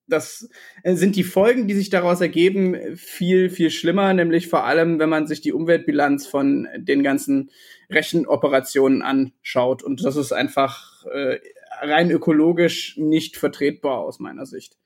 [0.07, 0.49] das
[0.83, 5.09] äh, sind die Folgen, die sich daraus ergeben, viel, viel schlimmer, nämlich vor allem, wenn
[5.09, 7.51] man sich die Umweltbilanz von den ganzen
[7.91, 9.83] Rechenoperationen anschaut.
[9.83, 11.39] Und das ist einfach äh,
[11.81, 14.77] rein ökologisch nicht vertretbar aus meiner Sicht.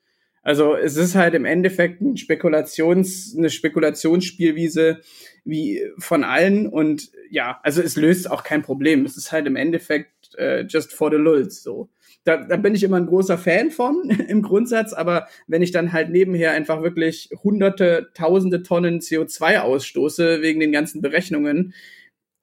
[0.43, 5.01] Also es ist halt im Endeffekt ein Spekulations, eine Spekulationsspielwiese
[5.45, 9.05] wie von allen und ja, also es löst auch kein Problem.
[9.05, 11.91] Es ist halt im Endeffekt äh, just for the lulz so
[12.25, 15.93] da, da bin ich immer ein großer Fan von im Grundsatz, aber wenn ich dann
[15.93, 21.75] halt nebenher einfach wirklich hunderte, tausende Tonnen CO2 ausstoße wegen den ganzen Berechnungen,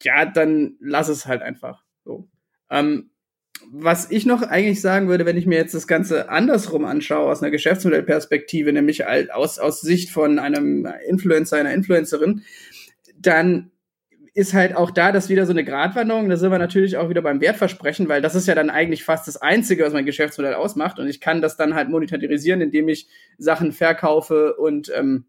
[0.01, 2.27] ja, dann lass es halt einfach so.
[2.69, 3.11] Ähm,
[3.71, 7.41] was ich noch eigentlich sagen würde, wenn ich mir jetzt das Ganze andersrum anschaue, aus
[7.41, 12.43] einer Geschäftsmodellperspektive, nämlich aus, aus Sicht von einem Influencer, einer Influencerin,
[13.17, 13.71] dann
[14.35, 16.27] ist halt auch da das wieder so eine Gratwanderung.
[16.27, 19.29] Da sind wir natürlich auch wieder beim Wertversprechen, weil das ist ja dann eigentlich fast
[19.29, 20.99] das Einzige, was mein Geschäftsmodell ausmacht.
[20.99, 25.23] Und ich kann das dann halt monetarisieren, indem ich Sachen verkaufe und ähm,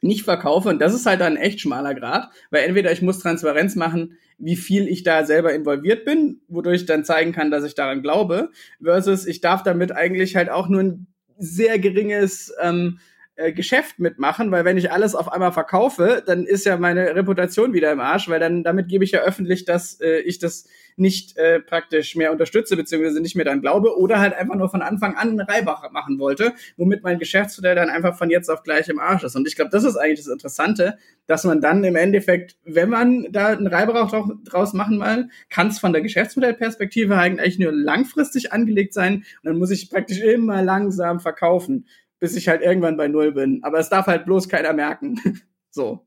[0.00, 0.70] nicht verkaufe.
[0.70, 4.16] Und das ist halt dann ein echt schmaler Grad, weil entweder ich muss Transparenz machen,
[4.38, 8.00] wie viel ich da selber involviert bin, wodurch ich dann zeigen kann, dass ich daran
[8.00, 8.48] glaube,
[8.82, 11.06] versus ich darf damit eigentlich halt auch nur ein
[11.36, 12.98] sehr geringes ähm,
[13.38, 17.72] äh, Geschäft mitmachen, weil wenn ich alles auf einmal verkaufe, dann ist ja meine Reputation
[17.72, 21.36] wieder im Arsch, weil dann damit gebe ich ja öffentlich, dass äh, ich das nicht
[21.36, 25.14] äh, praktisch mehr unterstütze, beziehungsweise nicht mehr dann glaube, oder halt einfach nur von Anfang
[25.14, 28.98] an einen Reibach machen wollte, womit mein Geschäftsmodell dann einfach von jetzt auf gleich im
[28.98, 29.36] Arsch ist.
[29.36, 30.98] Und ich glaube, das ist eigentlich das Interessante,
[31.28, 34.10] dass man dann im Endeffekt, wenn man da einen Reibach
[34.46, 39.58] draus machen will, kann es von der Geschäftsmodellperspektive eigentlich nur langfristig angelegt sein und dann
[39.58, 41.84] muss ich praktisch immer langsam verkaufen
[42.20, 43.60] bis ich halt irgendwann bei Null bin.
[43.62, 45.20] Aber es darf halt bloß keiner merken.
[45.70, 46.06] so.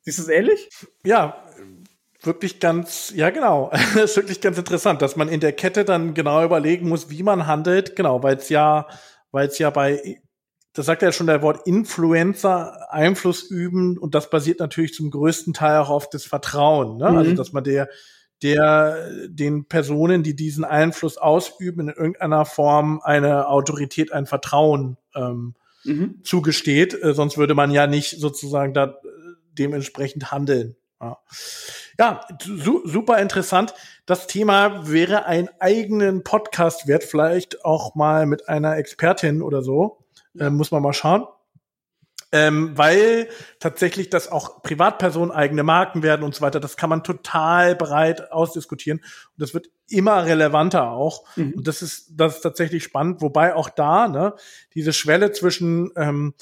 [0.00, 0.68] Siehst du es ähnlich?
[1.04, 1.42] Ja,
[2.22, 6.14] wirklich ganz, ja genau, das ist wirklich ganz interessant, dass man in der Kette dann
[6.14, 8.86] genau überlegen muss, wie man handelt, genau, weil es ja,
[9.30, 10.20] weil es ja bei,
[10.72, 15.52] das sagt ja schon der Wort Influencer, Einfluss üben und das basiert natürlich zum größten
[15.54, 17.06] Teil auch auf das Vertrauen, ne?
[17.06, 17.18] Also, mhm.
[17.18, 17.88] also dass man der,
[18.42, 25.54] der den Personen, die diesen Einfluss ausüben, in irgendeiner Form eine Autorität, ein Vertrauen ähm,
[25.84, 26.20] mhm.
[26.22, 26.94] zugesteht.
[27.02, 28.90] Äh, sonst würde man ja nicht sozusagen da äh,
[29.52, 30.76] dementsprechend handeln.
[31.00, 31.18] Ja,
[31.98, 33.74] ja su super interessant.
[34.06, 39.98] Das Thema wäre ein eigenen Podcast wert, vielleicht auch mal mit einer Expertin oder so.
[40.38, 41.26] Äh, muss man mal schauen
[42.32, 46.60] ähm, weil tatsächlich das auch Privatpersonen eigene Marken werden und so weiter.
[46.60, 51.24] Das kann man total breit ausdiskutieren und das wird immer relevanter auch.
[51.36, 51.54] Mhm.
[51.54, 54.34] Und das ist das ist tatsächlich spannend, wobei auch da ne
[54.74, 56.34] diese Schwelle zwischen ähm,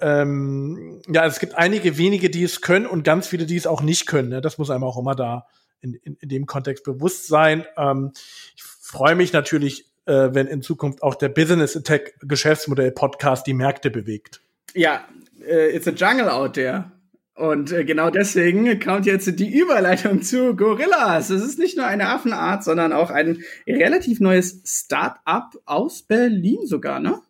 [0.00, 3.82] ähm, ja, es gibt einige wenige, die es können und ganz viele, die es auch
[3.82, 4.30] nicht können.
[4.30, 4.40] Ne?
[4.40, 5.46] Das muss einem auch immer da
[5.80, 7.66] in, in, in dem Kontext bewusst sein.
[7.76, 8.12] Ähm,
[8.56, 13.54] ich freue mich natürlich, äh, wenn in Zukunft auch der Business Attack Geschäftsmodell Podcast die
[13.54, 14.40] Märkte bewegt.
[14.74, 15.06] Ja,
[15.46, 16.90] äh, it's a jungle out there.
[17.34, 21.30] Und äh, genau deswegen kommt jetzt die Überleitung zu Gorillas.
[21.30, 27.00] Es ist nicht nur eine Affenart, sondern auch ein relativ neues Start-up aus Berlin sogar,
[27.00, 27.22] ne?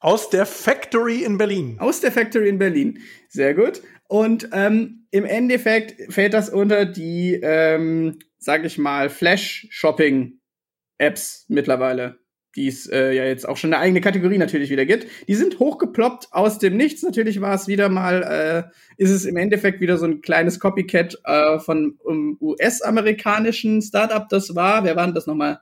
[0.00, 1.76] Aus der Factory in Berlin.
[1.78, 3.00] Aus der Factory in Berlin.
[3.28, 3.82] Sehr gut.
[4.08, 12.23] Und ähm, im Endeffekt fällt das unter die, ähm, sag ich mal, Flash-Shopping-Apps mittlerweile
[12.56, 15.06] die es äh, ja jetzt auch schon eine eigene Kategorie natürlich wieder gibt.
[15.28, 17.02] Die sind hochgeploppt aus dem Nichts.
[17.02, 18.62] Natürlich war es wieder mal, äh,
[18.96, 24.28] ist es im Endeffekt wieder so ein kleines Copycat äh, von um, US-amerikanischen Startup.
[24.28, 25.60] Das war, wer war denn das nochmal?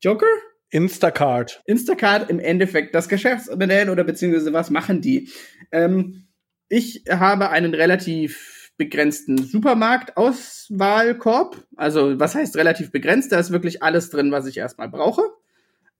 [0.00, 0.26] Joker?
[0.70, 1.62] Instacart.
[1.64, 5.30] Instacart im Endeffekt das Geschäftsmodell oder beziehungsweise was machen die?
[5.72, 6.26] Ähm,
[6.68, 11.64] ich habe einen relativ begrenzten Supermarkt-Auswahlkorb.
[11.76, 13.32] Also was heißt relativ begrenzt?
[13.32, 15.22] Da ist wirklich alles drin, was ich erstmal brauche.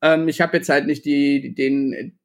[0.02, 2.18] Ähm, ich habe jetzt halt nicht die, den,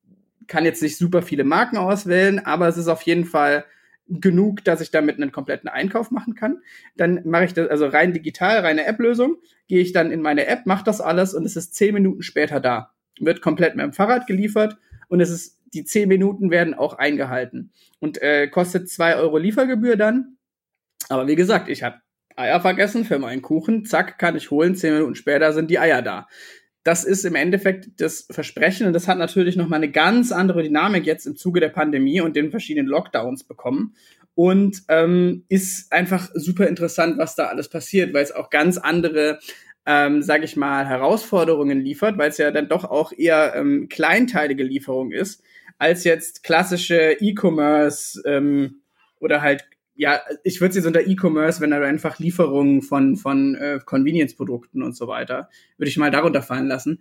[0.48, 3.66] kann jetzt nicht super viele Marken auswählen, aber es ist auf jeden Fall
[4.08, 6.62] genug, dass ich damit einen kompletten Einkauf machen kann.
[6.96, 10.66] Dann mache ich das also rein digital, reine App-Lösung, gehe ich dann in meine App,
[10.66, 12.92] mache das alles und es ist zehn Minuten später da.
[13.20, 17.72] Wird komplett mit dem Fahrrad geliefert und es ist, die zehn Minuten werden auch eingehalten.
[18.00, 20.38] Und äh, kostet zwei Euro Liefergebühr dann.
[21.10, 22.02] Aber wie gesagt, ich habe
[22.36, 26.02] Eier vergessen für meinen Kuchen, zack, kann ich holen, zehn Minuten später sind die Eier
[26.02, 26.28] da
[26.84, 30.64] das ist im Endeffekt das Versprechen und das hat natürlich noch mal eine ganz andere
[30.64, 33.96] Dynamik jetzt im Zuge der Pandemie und den verschiedenen Lockdowns bekommen.
[34.36, 39.40] Und ähm, ist einfach super interessant, was da alles passiert, weil es auch ganz andere
[39.86, 44.64] ähm, sage ich mal, Herausforderungen liefert, weil es ja dann doch auch eher ähm, kleinteilige
[44.64, 45.44] Lieferung ist,
[45.78, 48.82] als jetzt klassische E-Commerce ähm,
[49.20, 53.56] oder halt ja, ich würde sie so unter E-Commerce, wenn da einfach Lieferungen von, von
[53.56, 57.00] äh, Convenience-Produkten und so weiter, würde ich mal darunter fallen lassen.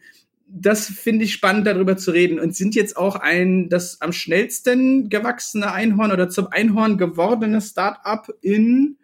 [0.54, 2.38] das finde ich spannend, darüber zu reden.
[2.38, 8.28] Und sind jetzt auch ein das am schnellsten gewachsene Einhorn oder zum Einhorn gewordene Startup
[8.42, 8.98] in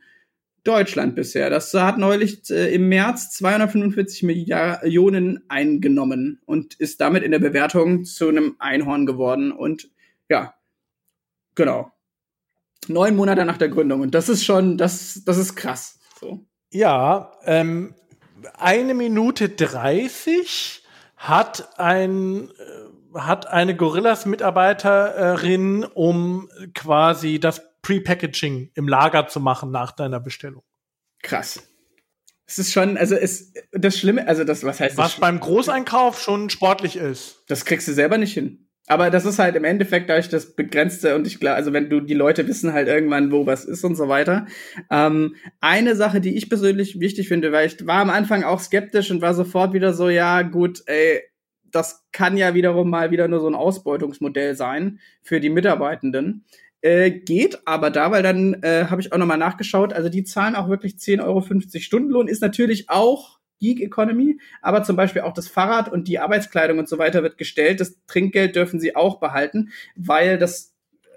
[0.64, 1.48] Deutschland bisher.
[1.48, 8.04] Das hat neulich äh, im März 245 Millionen eingenommen und ist damit in der Bewertung
[8.04, 9.50] zu einem Einhorn geworden.
[9.50, 9.90] Und
[10.28, 10.54] ja,
[11.54, 11.90] genau.
[12.88, 14.00] Neun Monate nach der Gründung.
[14.00, 15.98] Und das ist schon, das, das ist krass.
[16.20, 16.44] So.
[16.70, 17.94] Ja, ähm,
[18.58, 20.82] eine Minute dreißig
[21.16, 22.52] hat ein äh,
[23.14, 30.62] hat eine Gorillas-Mitarbeiterin, um quasi das Pre-Packaging im Lager zu machen nach deiner Bestellung.
[31.22, 31.62] Krass.
[32.46, 36.50] Es ist schon, also es, das Schlimme, also das, was heißt Was beim Großeinkauf schon
[36.50, 37.44] sportlich ist.
[37.46, 38.67] Das kriegst du selber nicht hin.
[38.88, 42.00] Aber das ist halt im Endeffekt dadurch das Begrenzte und ich glaube, also wenn du
[42.00, 44.46] die Leute wissen halt irgendwann, wo was ist und so weiter.
[44.90, 49.10] Ähm, eine Sache, die ich persönlich wichtig finde, weil ich war am Anfang auch skeptisch
[49.10, 51.20] und war sofort wieder so, ja gut, ey,
[51.70, 56.46] das kann ja wiederum mal wieder nur so ein Ausbeutungsmodell sein für die Mitarbeitenden.
[56.80, 60.54] Äh, geht aber da, weil dann äh, habe ich auch nochmal nachgeschaut, also die zahlen
[60.54, 61.42] auch wirklich 10,50 Euro
[61.80, 66.78] Stundenlohn, ist natürlich auch Geek Economy, aber zum Beispiel auch das Fahrrad und die Arbeitskleidung
[66.78, 67.80] und so weiter wird gestellt.
[67.80, 70.74] Das Trinkgeld dürfen sie auch behalten, weil das,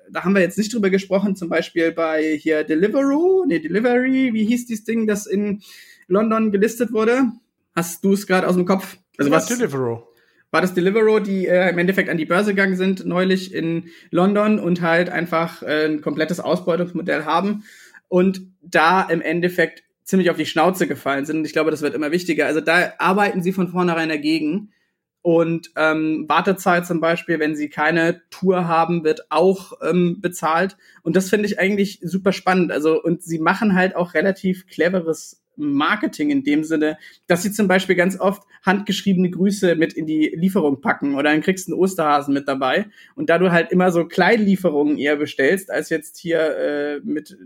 [0.09, 4.45] da haben wir jetzt nicht drüber gesprochen, zum Beispiel bei hier Deliveroo, nee, Delivery, wie
[4.45, 5.61] hieß dieses Ding, das in
[6.07, 7.31] London gelistet wurde?
[7.75, 8.97] Hast du es gerade aus dem Kopf?
[9.17, 9.45] Also was?
[9.45, 10.03] Deliveroo
[10.51, 14.59] war das Deliveroo, die äh, im Endeffekt an die Börse gegangen sind, neulich in London
[14.59, 17.63] und halt einfach äh, ein komplettes Ausbeutungsmodell haben
[18.09, 21.45] und da im Endeffekt ziemlich auf die Schnauze gefallen sind.
[21.45, 22.45] Ich glaube, das wird immer wichtiger.
[22.45, 24.73] Also da arbeiten sie von vornherein dagegen.
[25.21, 30.75] Und ähm, Wartezeit zum Beispiel, wenn sie keine Tour haben, wird auch ähm, bezahlt.
[31.01, 32.73] Und das finde ich eigentlich super spannend.
[32.73, 36.97] Also, und sie machen halt auch relativ cleveres Marketing in dem Sinne,
[37.27, 41.41] dass sie zum Beispiel ganz oft handgeschriebene Grüße mit in die Lieferung packen oder dann
[41.41, 45.69] kriegst du einen Osterhasen mit dabei und da du halt immer so Kleinlieferungen eher bestellst,
[45.69, 47.37] als jetzt hier äh, mit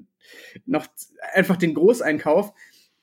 [0.65, 0.87] noch
[1.33, 2.53] einfach den Großeinkauf,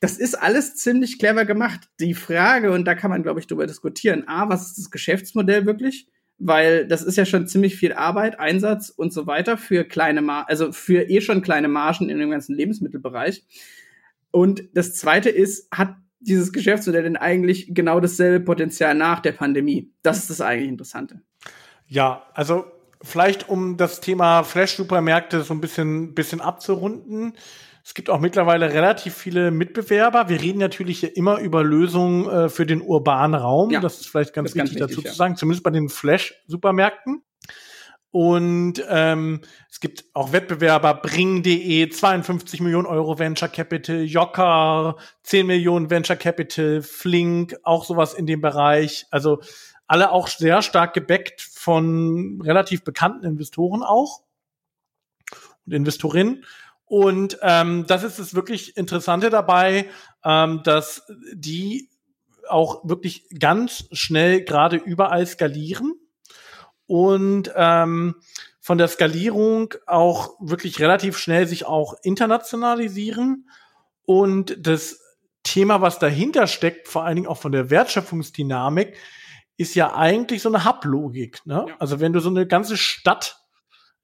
[0.00, 1.88] das ist alles ziemlich clever gemacht.
[2.00, 5.64] Die Frage, und da kann man, glaube ich, drüber diskutieren, A, was ist das Geschäftsmodell
[5.64, 6.08] wirklich?
[6.38, 10.46] Weil das ist ja schon ziemlich viel Arbeit, Einsatz und so weiter für kleine Mar
[10.48, 13.46] also für eh schon kleine Margen in dem ganzen Lebensmittelbereich.
[14.32, 19.92] Und das zweite ist, hat dieses Geschäftsmodell denn eigentlich genau dasselbe Potenzial nach der Pandemie?
[20.02, 21.22] Das ist das eigentlich Interessante.
[21.86, 22.64] Ja, also
[23.02, 27.34] vielleicht um das Thema Flash-Supermärkte so ein bisschen, bisschen abzurunden.
[27.84, 30.28] Es gibt auch mittlerweile relativ viele Mitbewerber.
[30.28, 33.70] Wir reden natürlich immer über Lösungen äh, für den urbanen Raum.
[33.70, 35.10] Ja, das ist vielleicht ganz wichtig ganz dazu ja.
[35.10, 37.22] zu sagen, zumindest bei den Flash-Supermärkten.
[38.12, 45.88] Und ähm, es gibt auch Wettbewerber, Bring.de, 52 Millionen Euro Venture Capital, Jocker, 10 Millionen
[45.88, 49.06] Venture Capital, Flink, auch sowas in dem Bereich.
[49.10, 49.40] Also
[49.92, 54.22] alle auch sehr stark gebackt von relativ bekannten Investoren auch
[55.66, 56.46] und Investorinnen.
[56.86, 59.90] Und ähm, das ist das wirklich Interessante dabei,
[60.24, 61.02] ähm, dass
[61.34, 61.90] die
[62.48, 65.92] auch wirklich ganz schnell gerade überall skalieren
[66.86, 68.14] und ähm,
[68.60, 73.50] von der Skalierung auch wirklich relativ schnell sich auch internationalisieren
[74.06, 75.00] und das
[75.42, 78.96] Thema, was dahinter steckt, vor allen Dingen auch von der Wertschöpfungsdynamik,
[79.56, 81.44] ist ja eigentlich so eine Hub-Logik.
[81.46, 81.66] Ne?
[81.68, 81.76] Ja.
[81.78, 83.38] Also wenn du so eine ganze Stadt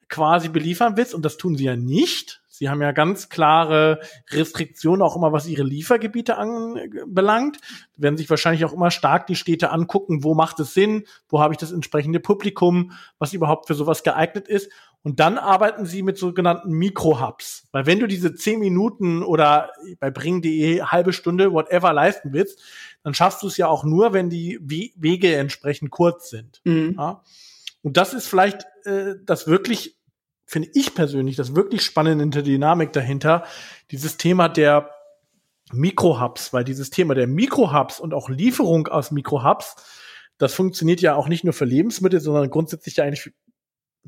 [0.09, 5.01] quasi beliefern willst, und das tun sie ja nicht, Sie haben ja ganz klare Restriktionen,
[5.01, 7.59] auch immer was ihre Liefergebiete anbelangt.
[7.97, 11.55] Werden sich wahrscheinlich auch immer stark die Städte angucken, wo macht es Sinn, wo habe
[11.55, 14.73] ich das entsprechende Publikum, was überhaupt für sowas geeignet ist.
[15.09, 17.67] Und dann arbeiten sie mit sogenannten Mikrohubs.
[17.73, 22.61] Weil wenn du diese zehn Minuten oder bei bring.de halbe Stunde, whatever leisten willst,
[23.03, 26.61] dann schaffst du es ja auch nur, wenn die Wege entsprechend kurz sind.
[26.65, 26.97] Mhm.
[26.99, 27.23] Ja?
[27.81, 29.97] Und das ist vielleicht äh, das wirklich
[30.45, 33.45] finde ich persönlich das wirklich spannende in der Dynamik dahinter,
[33.91, 34.91] dieses Thema der
[35.73, 39.77] Mikrohubs, weil dieses Thema der Mikrohubs und auch Lieferung aus Mikrohubs,
[40.37, 43.33] das funktioniert ja auch nicht nur für Lebensmittel, sondern grundsätzlich ja eigentlich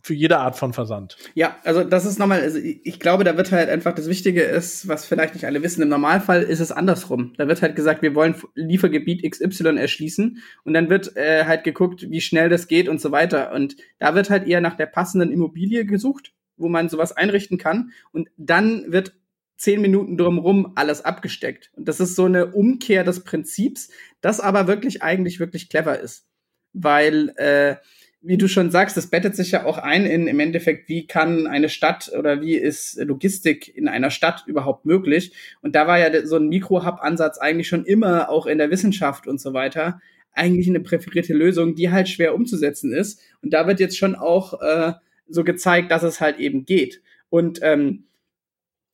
[0.02, 1.16] für, jede Art von Versand.
[1.34, 4.88] Ja, also das ist nochmal, also ich glaube, da wird halt einfach das Wichtige ist,
[4.88, 7.32] was vielleicht nicht alle wissen, im Normalfall ist es andersrum.
[7.36, 12.10] Da wird halt gesagt, wir wollen Liefergebiet XY erschließen und dann wird äh, halt geguckt,
[12.10, 13.52] wie schnell das geht und so weiter.
[13.52, 17.92] Und da wird halt eher nach der passenden Immobilie gesucht, wo man sowas einrichten kann
[18.12, 19.12] und dann wird
[19.60, 21.70] zehn Minuten drumherum alles abgesteckt.
[21.76, 23.90] Und das ist so eine Umkehr des Prinzips,
[24.22, 26.26] das aber wirklich eigentlich wirklich clever ist.
[26.72, 27.76] Weil äh,
[28.22, 31.46] wie du schon sagst, das bettet sich ja auch ein in im Endeffekt, wie kann
[31.46, 35.32] eine Stadt oder wie ist Logistik in einer Stadt überhaupt möglich?
[35.62, 39.40] Und da war ja so ein Mikro-Hub-Ansatz eigentlich schon immer auch in der Wissenschaft und
[39.40, 40.00] so weiter
[40.32, 43.20] eigentlich eine präferierte Lösung, die halt schwer umzusetzen ist.
[43.42, 44.92] Und da wird jetzt schon auch äh,
[45.28, 47.02] so gezeigt, dass es halt eben geht.
[47.30, 48.04] Und ähm,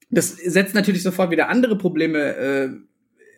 [0.09, 2.69] das setzt natürlich sofort wieder andere Probleme äh,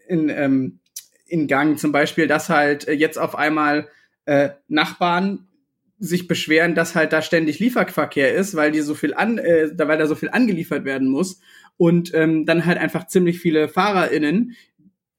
[0.07, 0.78] in, ähm,
[1.26, 1.78] in Gang.
[1.78, 3.89] Zum Beispiel, dass halt äh, jetzt auf einmal
[4.26, 5.47] äh, Nachbarn
[5.99, 9.99] sich beschweren, dass halt da ständig Lieferverkehr ist, weil die so viel an, äh, weil
[9.99, 11.40] da so viel angeliefert werden muss
[11.76, 14.55] und ähm, dann halt einfach ziemlich viele FahrerInnen,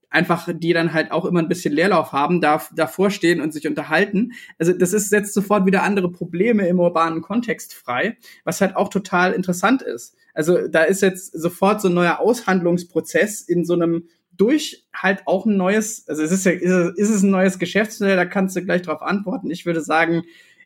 [0.08, 3.66] einfach die dann halt auch immer ein bisschen Leerlauf haben, da davor stehen und sich
[3.66, 4.32] unterhalten.
[4.58, 8.88] Also das ist setzt sofort wieder andere Probleme im urbanen Kontext frei, was halt auch
[8.88, 10.16] total interessant ist.
[10.34, 15.44] Also da ist jetzt sofort so ein neuer Aushandlungsprozess in so einem durch halt auch
[15.44, 18.64] ein neues, also es ist ja, ist, ist es ein neues Geschäftsmodell, da kannst du
[18.64, 19.50] gleich darauf antworten.
[19.50, 20.22] Ich würde sagen,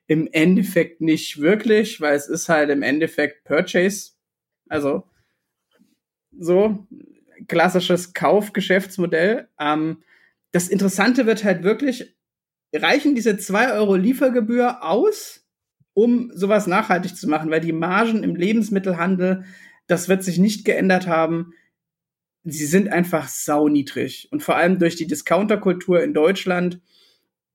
[0.07, 4.13] im Endeffekt nicht wirklich, weil es ist halt im Endeffekt Purchase.
[4.69, 5.05] Also
[6.39, 6.87] so
[7.49, 9.49] klassisches Kaufgeschäftsmodell.
[9.59, 10.03] Ähm,
[10.53, 12.17] das Interessante wird halt wirklich,
[12.73, 15.47] reichen diese zwei Euro Liefergebühr aus,
[15.95, 19.45] um sowas nachhaltig zu machen, weil die Margen im Lebensmittelhandel,
[19.87, 21.53] das wird sich nicht geändert haben.
[22.45, 24.29] Sie sind einfach sauniedrig.
[24.31, 26.81] Und vor allem durch die Discounterkultur in Deutschland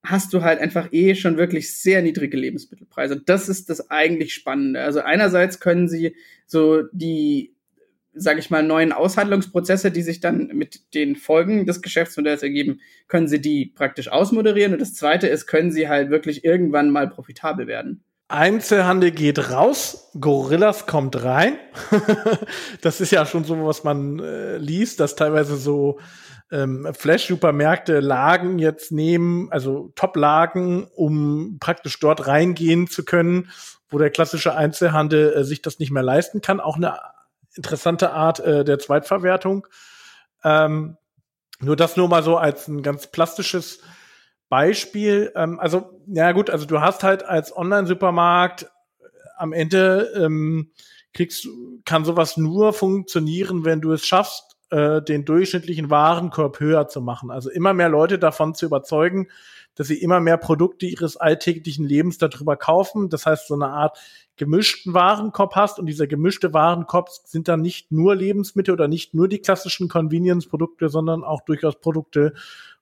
[0.04, 3.22] hast du halt einfach eh schon wirklich sehr niedrige Lebensmittelpreise.
[3.26, 4.82] Das ist das eigentlich Spannende.
[4.82, 7.54] Also einerseits können sie so die,
[8.14, 13.28] sage ich mal, neuen Aushandlungsprozesse, die sich dann mit den Folgen des Geschäftsmodells ergeben, können
[13.28, 14.74] sie die praktisch ausmoderieren.
[14.74, 18.04] Und das Zweite ist, können sie halt wirklich irgendwann mal profitabel werden.
[18.30, 21.58] Einzelhandel geht raus, Gorillas kommt rein.
[22.82, 26.00] das ist ja schon so, was man äh, liest, dass teilweise so
[26.52, 33.52] ähm, Flash-Supermärkte Lagen jetzt nehmen, also Top-Lagen, um praktisch dort reingehen zu können,
[33.89, 36.60] wo der klassische Einzelhandel äh, sich das nicht mehr leisten kann.
[36.60, 37.00] Auch eine
[37.56, 39.68] interessante Art äh, der Zweitverwertung.
[40.43, 40.97] Ähm,
[41.60, 43.82] nur das nur mal so als ein ganz plastisches
[44.47, 45.32] Beispiel.
[45.36, 48.68] Ähm, also, ja gut, also du hast halt als Online-Supermarkt äh,
[49.38, 50.72] am Ende ähm,
[51.14, 51.47] kriegst,
[51.86, 57.32] kann sowas nur funktionieren, wenn du es schaffst, äh, den durchschnittlichen Warenkorb höher zu machen.
[57.32, 59.28] Also immer mehr Leute davon zu überzeugen,
[59.76, 63.09] dass sie immer mehr Produkte ihres alltäglichen Lebens darüber kaufen.
[63.09, 63.97] Das heißt, so eine Art
[64.36, 69.28] gemischten Warenkorb hast und dieser gemischte Warenkorb sind dann nicht nur Lebensmittel oder nicht nur
[69.28, 72.34] die klassischen Convenience-Produkte, sondern auch durchaus Produkte,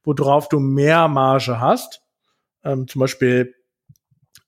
[0.04, 2.02] worauf du mehr Marge hast.
[2.64, 3.56] Ähm, zum Beispiel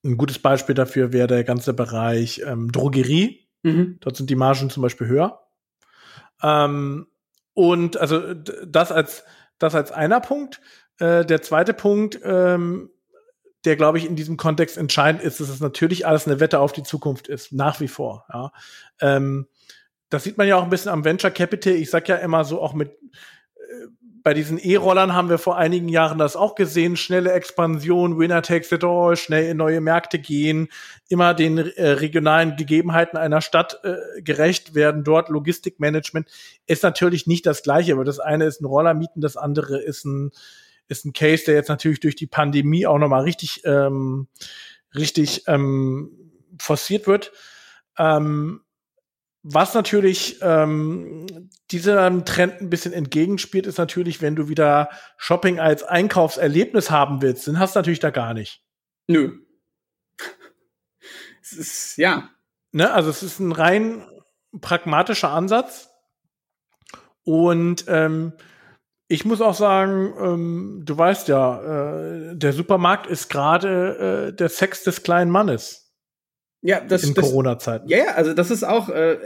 [0.03, 3.47] ein gutes Beispiel dafür wäre der ganze Bereich ähm, Drogerie.
[3.63, 3.97] Mhm.
[3.99, 5.41] Dort sind die Margen zum Beispiel höher.
[6.41, 7.07] Ähm,
[7.59, 9.25] und also das als
[9.57, 10.61] das als einer Punkt.
[10.97, 12.89] Äh, der zweite Punkt, ähm,
[13.65, 16.71] der glaube ich in diesem Kontext entscheidend ist, dass es natürlich alles eine Wette auf
[16.71, 18.25] die Zukunft ist, nach wie vor.
[18.31, 18.53] Ja.
[19.01, 19.47] Ähm,
[20.09, 21.73] das sieht man ja auch ein bisschen am Venture Capital.
[21.73, 22.97] Ich sag ja immer so auch mit
[24.23, 26.97] bei diesen E-Rollern haben wir vor einigen Jahren das auch gesehen.
[26.97, 30.67] Schnelle Expansion, Winner takes it all, schnell in neue Märkte gehen,
[31.07, 35.03] immer den äh, regionalen Gegebenheiten einer Stadt äh, gerecht werden.
[35.03, 36.29] Dort Logistikmanagement
[36.65, 40.05] ist natürlich nicht das Gleiche, aber das eine ist ein Roller mieten, das andere ist
[40.05, 40.31] ein,
[40.87, 44.27] ist ein Case, der jetzt natürlich durch die Pandemie auch nochmal richtig, ähm,
[44.95, 46.11] richtig ähm,
[46.59, 47.31] forciert wird.
[47.97, 48.61] Ähm,
[49.41, 55.83] was natürlich ähm, diesem Trend ein bisschen entgegenspielt, ist natürlich, wenn du wieder Shopping als
[55.83, 58.61] Einkaufserlebnis haben willst, dann hast du natürlich da gar nicht.
[59.07, 59.39] Nö.
[61.41, 62.29] es ist, ja.
[62.71, 64.05] Ne, also es ist ein rein
[64.59, 65.89] pragmatischer Ansatz.
[67.23, 68.33] Und ähm,
[69.07, 74.49] ich muss auch sagen, ähm, du weißt ja, äh, der Supermarkt ist gerade äh, der
[74.49, 75.88] Sex des kleinen Mannes.
[76.61, 77.87] Ja, das in Corona-Zeiten.
[77.87, 79.17] Ja, ja, also das ist auch, äh,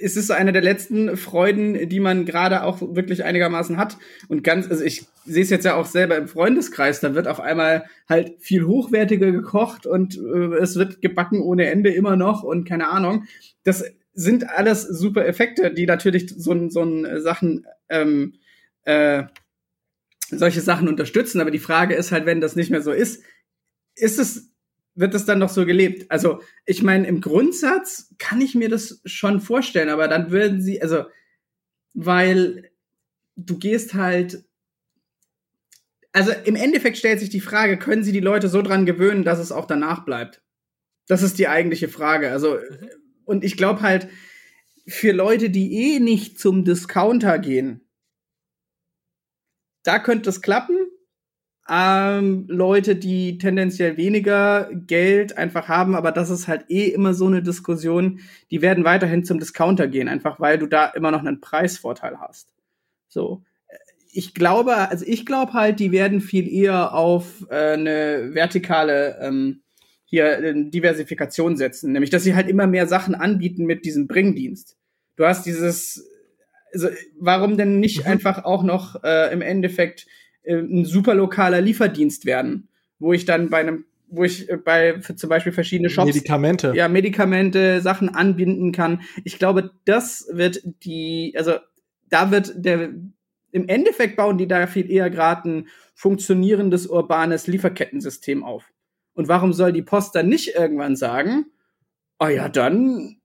[0.00, 3.96] es ist eine der letzten Freuden, die man gerade auch wirklich einigermaßen hat.
[4.28, 7.40] Und ganz, also ich sehe es jetzt ja auch selber im Freundeskreis, da wird auf
[7.40, 12.68] einmal halt viel hochwertiger gekocht und äh, es wird gebacken ohne Ende immer noch und
[12.68, 13.24] keine Ahnung.
[13.62, 18.34] Das sind alles super Effekte, die natürlich so, so ein Sachen, ähm,
[18.84, 19.24] äh,
[20.30, 21.40] solche Sachen unterstützen.
[21.40, 23.22] Aber die Frage ist halt, wenn das nicht mehr so ist,
[23.94, 24.51] ist es
[24.94, 26.10] wird das dann noch so gelebt?
[26.10, 30.82] Also, ich meine, im Grundsatz kann ich mir das schon vorstellen, aber dann würden sie,
[30.82, 31.04] also,
[31.94, 32.70] weil
[33.36, 34.44] du gehst halt,
[36.12, 39.38] also im Endeffekt stellt sich die Frage, können sie die Leute so dran gewöhnen, dass
[39.38, 40.42] es auch danach bleibt?
[41.06, 42.30] Das ist die eigentliche Frage.
[42.30, 42.88] Also, mhm.
[43.24, 44.08] und ich glaube halt,
[44.86, 47.88] für Leute, die eh nicht zum Discounter gehen,
[49.84, 50.76] da könnte es klappen,
[51.68, 57.26] ähm, Leute, die tendenziell weniger Geld einfach haben, aber das ist halt eh immer so
[57.26, 61.40] eine Diskussion, die werden weiterhin zum Discounter gehen, einfach weil du da immer noch einen
[61.40, 62.52] Preisvorteil hast.
[63.08, 63.42] So.
[64.10, 69.62] ich glaube, also ich glaube halt, die werden viel eher auf äh, eine vertikale ähm,
[70.04, 74.76] hier äh, Diversifikation setzen, nämlich dass sie halt immer mehr Sachen anbieten mit diesem Bringdienst.
[75.16, 76.06] Du hast dieses,
[76.72, 76.88] also
[77.18, 78.12] warum denn nicht mhm.
[78.12, 80.06] einfach auch noch äh, im Endeffekt
[80.42, 82.68] äh, ein super lokaler Lieferdienst werden,
[82.98, 86.72] wo ich dann bei einem wo ich äh, bei für zum Beispiel verschiedene Shops Medikamente
[86.74, 89.02] ja Medikamente Sachen anbinden kann.
[89.24, 91.54] Ich glaube, das wird die also
[92.08, 92.90] da wird der
[93.52, 98.70] im Endeffekt bauen die da viel eher gerade ein funktionierendes urbanes Lieferkettensystem auf.
[99.14, 101.46] Und warum soll die Post dann nicht irgendwann sagen,
[102.18, 103.18] oh ja, dann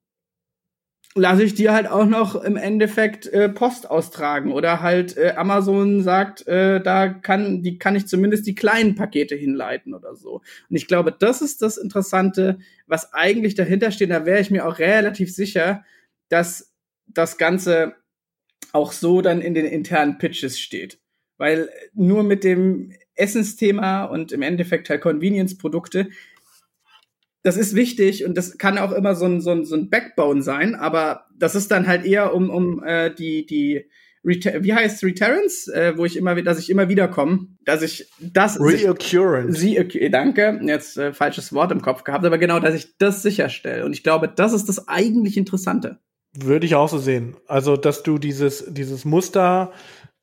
[1.17, 6.01] lasse ich dir halt auch noch im Endeffekt äh, Post austragen oder halt äh, Amazon
[6.03, 10.41] sagt, äh, da kann die kann ich zumindest die kleinen Pakete hinleiten oder so.
[10.69, 14.11] Und ich glaube, das ist das Interessante, was eigentlich dahinter steht.
[14.11, 15.83] Da wäre ich mir auch relativ sicher,
[16.29, 16.73] dass
[17.07, 17.95] das Ganze
[18.73, 20.99] auch so dann in den internen Pitches steht.
[21.37, 26.09] Weil nur mit dem Essensthema und im Endeffekt halt Convenience-Produkte,
[27.47, 30.41] das ist wichtig und das kann auch immer so ein, so ein, so ein Backbone
[30.41, 33.85] sein, aber das ist dann halt eher um, um äh, die, die
[34.25, 38.11] Reta wie heißt Returns, äh, wo ich immer, dass ich immer wieder komme, dass ich
[38.19, 39.57] das Reoccurrence.
[39.57, 39.79] Sie,
[40.11, 43.93] danke, jetzt äh, falsches Wort im Kopf gehabt, aber genau, dass ich das sicherstelle und
[43.93, 45.99] ich glaube, das ist das eigentlich Interessante.
[46.37, 47.37] Würde ich auch so sehen.
[47.47, 49.71] Also, dass du dieses, dieses Muster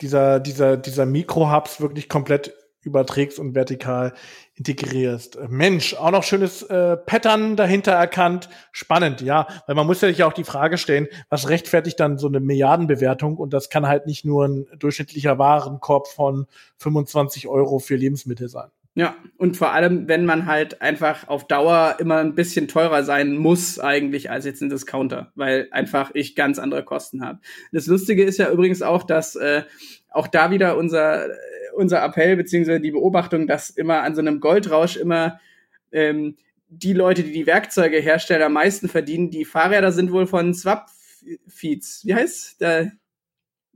[0.02, 2.52] dieser, dieser, dieser Mikro-Hubs wirklich komplett
[2.84, 4.12] überträgst und vertikal
[4.54, 5.38] integrierst.
[5.48, 8.48] Mensch, auch noch schönes äh, Pattern dahinter erkannt.
[8.72, 9.46] Spannend, ja.
[9.66, 13.36] Weil man muss ja sich auch die Frage stellen, was rechtfertigt dann so eine Milliardenbewertung?
[13.36, 16.46] Und das kann halt nicht nur ein durchschnittlicher Warenkorb von
[16.78, 18.70] 25 Euro für Lebensmittel sein.
[18.96, 23.36] Ja, und vor allem, wenn man halt einfach auf Dauer immer ein bisschen teurer sein
[23.36, 27.40] muss eigentlich als jetzt ein Discounter, weil einfach ich ganz andere Kosten habe.
[27.72, 29.62] Das Lustige ist ja übrigens auch, dass äh,
[30.10, 31.26] auch da wieder unser
[31.74, 35.40] unser Appell beziehungsweise die Beobachtung, dass immer an so einem Goldrausch immer
[35.92, 36.36] ähm,
[36.68, 39.30] die Leute, die die Werkzeuge herstellen, am meisten verdienen.
[39.30, 40.88] Die Fahrräder sind wohl von Swap
[41.48, 42.02] Feeds.
[42.04, 42.92] Wie heißt der?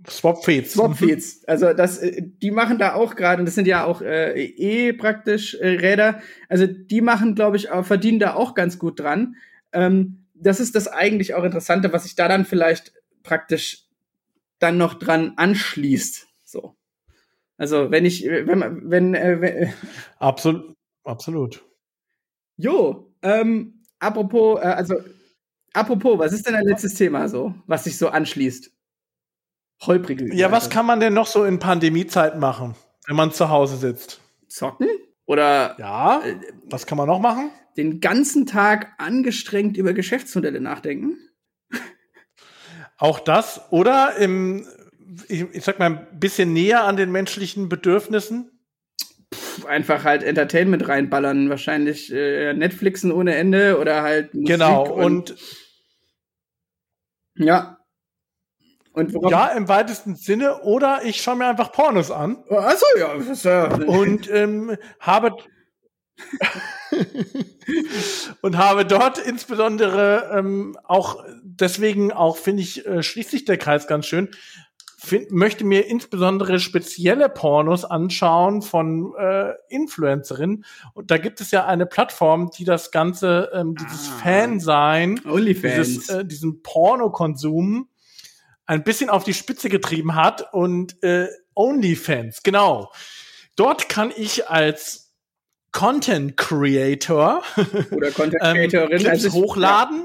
[0.09, 0.73] Swap Feeds.
[0.75, 1.45] Swap Feeds.
[1.47, 4.93] Also das, äh, die machen da auch gerade, und das sind ja auch äh, eh
[4.93, 6.21] praktisch äh, Räder.
[6.49, 9.37] Also die machen, glaube ich, auch, verdienen da auch ganz gut dran.
[9.73, 12.93] Ähm, das ist das eigentlich auch Interessante, was sich da dann vielleicht
[13.23, 13.87] praktisch
[14.59, 16.27] dann noch dran anschließt.
[16.45, 16.77] So.
[17.57, 19.73] Also wenn ich, wenn man, wenn, äh, wenn
[20.19, 21.65] absolut, absolut.
[22.57, 24.95] Jo, ähm, apropos, äh, also
[25.73, 28.73] apropos, was ist denn dein letztes Thema so, was sich so anschließt?
[29.81, 30.35] Holprige.
[30.35, 32.75] Ja, was kann man denn noch so in Pandemiezeit machen,
[33.07, 34.21] wenn man zu Hause sitzt?
[34.49, 34.89] Zocken?
[35.27, 37.51] Oder ja, äh, was kann man noch machen?
[37.77, 41.19] Den ganzen Tag angestrengt über Geschäftsmodelle nachdenken.
[42.99, 44.67] Auch das oder im
[45.29, 48.51] ich, ich sag mal ein bisschen näher an den menschlichen Bedürfnissen.
[49.35, 55.33] Pff, einfach halt Entertainment reinballern, wahrscheinlich äh, Netflixen ohne Ende oder halt Musik Genau und,
[55.33, 55.37] und
[57.37, 57.78] ja,
[59.29, 60.63] ja, im weitesten Sinne.
[60.63, 62.43] Oder ich schaue mir einfach Pornos an.
[62.51, 63.15] Achso, ja.
[63.87, 65.37] Und ähm, habe
[68.43, 73.87] und habe dort insbesondere ähm, auch deswegen auch finde ich äh, schließt sich der Kreis
[73.87, 74.31] ganz schön.
[75.01, 80.65] Find, möchte mir insbesondere spezielle Pornos anschauen von äh, Influencerinnen.
[80.93, 86.09] Und da gibt es ja eine Plattform, die das Ganze, ähm, dieses ah, Fansein, dieses,
[86.09, 87.89] äh, diesen Pornokonsum
[88.69, 92.93] ein bisschen auf die Spitze getrieben hat und äh, OnlyFans, genau.
[93.57, 95.15] Dort kann ich als
[95.73, 97.43] Content Creator
[97.91, 100.05] oder Content ähm, Creatorin ähm, also hochladen.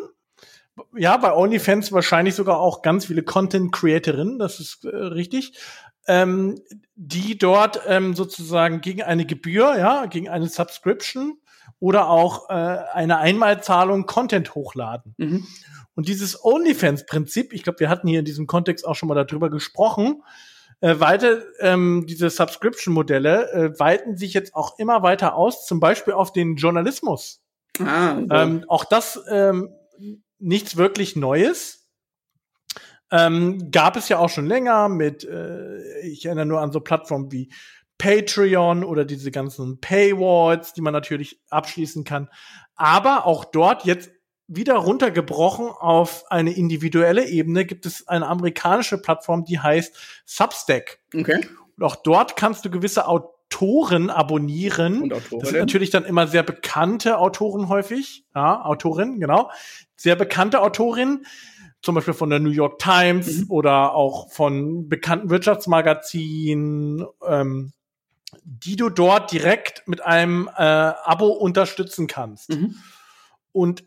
[0.93, 0.99] Ja.
[0.99, 1.17] ja.
[1.17, 5.59] bei OnlyFans wahrscheinlich sogar auch ganz viele Content Creatorinnen, das ist äh, richtig.
[6.07, 6.61] Ähm,
[6.95, 11.37] die dort ähm, sozusagen gegen eine Gebühr, ja, gegen eine Subscription
[11.79, 15.15] oder auch äh, eine Einmalzahlung Content hochladen.
[15.17, 15.47] Mhm.
[15.95, 19.49] Und dieses OnlyFans-Prinzip, ich glaube, wir hatten hier in diesem Kontext auch schon mal darüber
[19.49, 20.23] gesprochen,
[20.81, 26.13] äh, weiter, ähm, diese Subscription-Modelle äh, weiten sich jetzt auch immer weiter aus, zum Beispiel
[26.13, 27.41] auf den Journalismus.
[27.79, 28.27] Ah, okay.
[28.31, 29.69] ähm, auch das ähm,
[30.39, 31.87] nichts wirklich Neues.
[33.11, 37.31] Ähm, gab es ja auch schon länger mit, äh, ich erinnere nur an so Plattformen
[37.31, 37.53] wie
[37.97, 42.27] Patreon oder diese ganzen Paywalls, die man natürlich abschließen kann.
[42.75, 44.11] Aber auch dort jetzt
[44.47, 50.99] wieder runtergebrochen auf eine individuelle Ebene gibt es eine amerikanische Plattform, die heißt Substack.
[51.15, 51.47] Okay.
[51.77, 55.03] Und auch dort kannst du gewisse Autoren abonnieren.
[55.03, 58.25] Und Das sind natürlich dann immer sehr bekannte Autoren häufig.
[58.35, 59.49] Ja, Autorinnen, genau.
[59.95, 61.25] Sehr bekannte Autorinnen,
[61.81, 63.45] zum Beispiel von der New York Times mhm.
[63.51, 67.73] oder auch von bekannten Wirtschaftsmagazinen, ähm,
[68.43, 72.49] die du dort direkt mit einem äh, Abo unterstützen kannst.
[72.49, 72.75] Mhm.
[73.51, 73.83] Und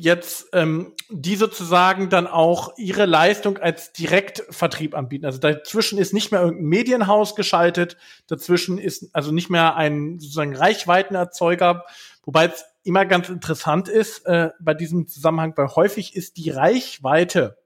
[0.00, 5.26] jetzt ähm, die sozusagen dann auch ihre Leistung als Direktvertrieb anbieten.
[5.26, 7.96] Also dazwischen ist nicht mehr irgendein Medienhaus geschaltet,
[8.28, 11.84] dazwischen ist also nicht mehr ein sozusagen Reichweitenerzeuger,
[12.22, 17.58] wobei es immer ganz interessant ist äh, bei diesem Zusammenhang, weil häufig ist die Reichweite,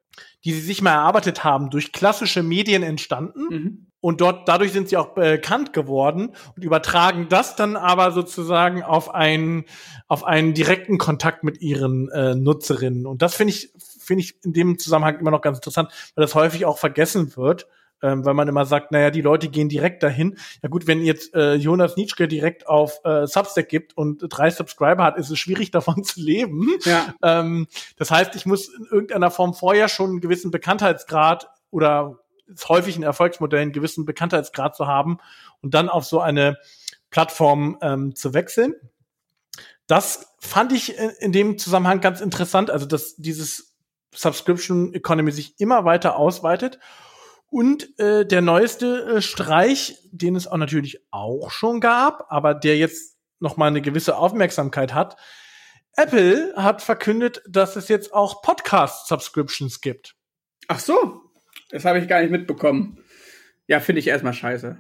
[0.44, 3.46] die sie sich mal erarbeitet haben, durch klassische Medien entstanden.
[3.50, 3.91] Mhm.
[4.03, 9.14] Und dort, dadurch sind sie auch bekannt geworden und übertragen das dann aber sozusagen auf
[9.14, 9.64] einen,
[10.09, 13.07] auf einen direkten Kontakt mit ihren äh, Nutzerinnen.
[13.07, 16.34] Und das finde ich, finde ich in dem Zusammenhang immer noch ganz interessant, weil das
[16.34, 17.68] häufig auch vergessen wird
[18.03, 20.36] ähm, weil man immer sagt, naja, die Leute gehen direkt dahin.
[20.62, 25.05] Ja gut, wenn jetzt äh, Jonas Nietzsche direkt auf äh, Substack gibt und drei Subscriber
[25.05, 26.68] hat, ist es schwierig davon zu leben.
[26.84, 27.14] Ja.
[27.22, 32.68] Ähm, das heißt, ich muss in irgendeiner Form vorher schon einen gewissen Bekanntheitsgrad oder ist
[32.68, 35.18] häufig ein Erfolgsmodell, einen gewissen Bekanntheitsgrad zu haben
[35.61, 36.59] und dann auf so eine
[37.11, 38.74] Plattform ähm, zu wechseln.
[39.86, 43.76] Das fand ich in, in dem Zusammenhang ganz interessant, also dass dieses
[44.14, 46.78] Subscription Economy sich immer weiter ausweitet
[47.49, 52.78] und äh, der neueste äh, Streich, den es auch natürlich auch schon gab, aber der
[52.78, 55.16] jetzt noch mal eine gewisse Aufmerksamkeit hat.
[55.95, 60.16] Apple hat verkündet, dass es jetzt auch Podcast-Subscriptions gibt.
[60.68, 61.21] Ach so,
[61.72, 62.98] das habe ich gar nicht mitbekommen.
[63.66, 64.76] Ja, finde ich erstmal scheiße.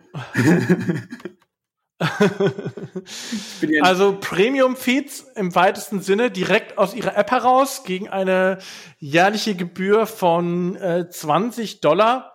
[3.82, 8.58] also Premium-Feeds im weitesten Sinne direkt aus ihrer App heraus gegen eine
[8.98, 12.32] jährliche Gebühr von äh, 20 Dollar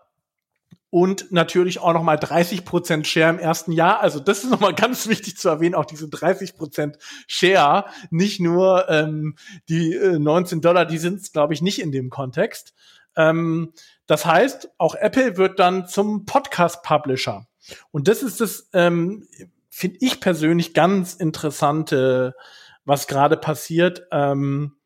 [0.90, 4.00] und natürlich auch nochmal 30 Prozent Share im ersten Jahr.
[4.00, 6.98] Also das ist nochmal ganz wichtig zu erwähnen, auch diese 30 Prozent
[7.28, 9.36] Share, nicht nur ähm,
[9.70, 12.74] die äh, 19 Dollar, die sind es, glaube ich, nicht in dem Kontext.
[13.18, 13.74] Ähm,
[14.06, 17.48] das heißt, auch Apple wird dann zum Podcast-Publisher.
[17.92, 19.28] Und das ist das, ähm,
[19.70, 22.36] finde ich persönlich ganz interessante,
[22.86, 24.78] was gerade passiert, ähm,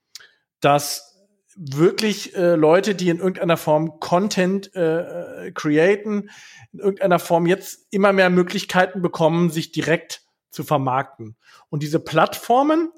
[0.59, 1.11] dass
[1.55, 6.29] wirklich äh, Leute, die in irgendeiner Form Content äh, createn,
[6.71, 11.35] in irgendeiner Form jetzt immer mehr Möglichkeiten bekommen, sich direkt zu vermarkten.
[11.69, 12.91] Und diese Plattformen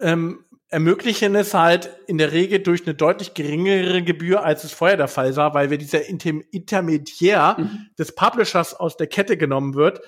[0.00, 4.96] ähm, ermöglichen es halt in der Regel durch eine deutlich geringere Gebühr, als es vorher
[4.96, 7.86] der Fall war, weil wir dieser Inter Intermediär mhm.
[7.98, 10.00] des Publishers aus der Kette genommen wird,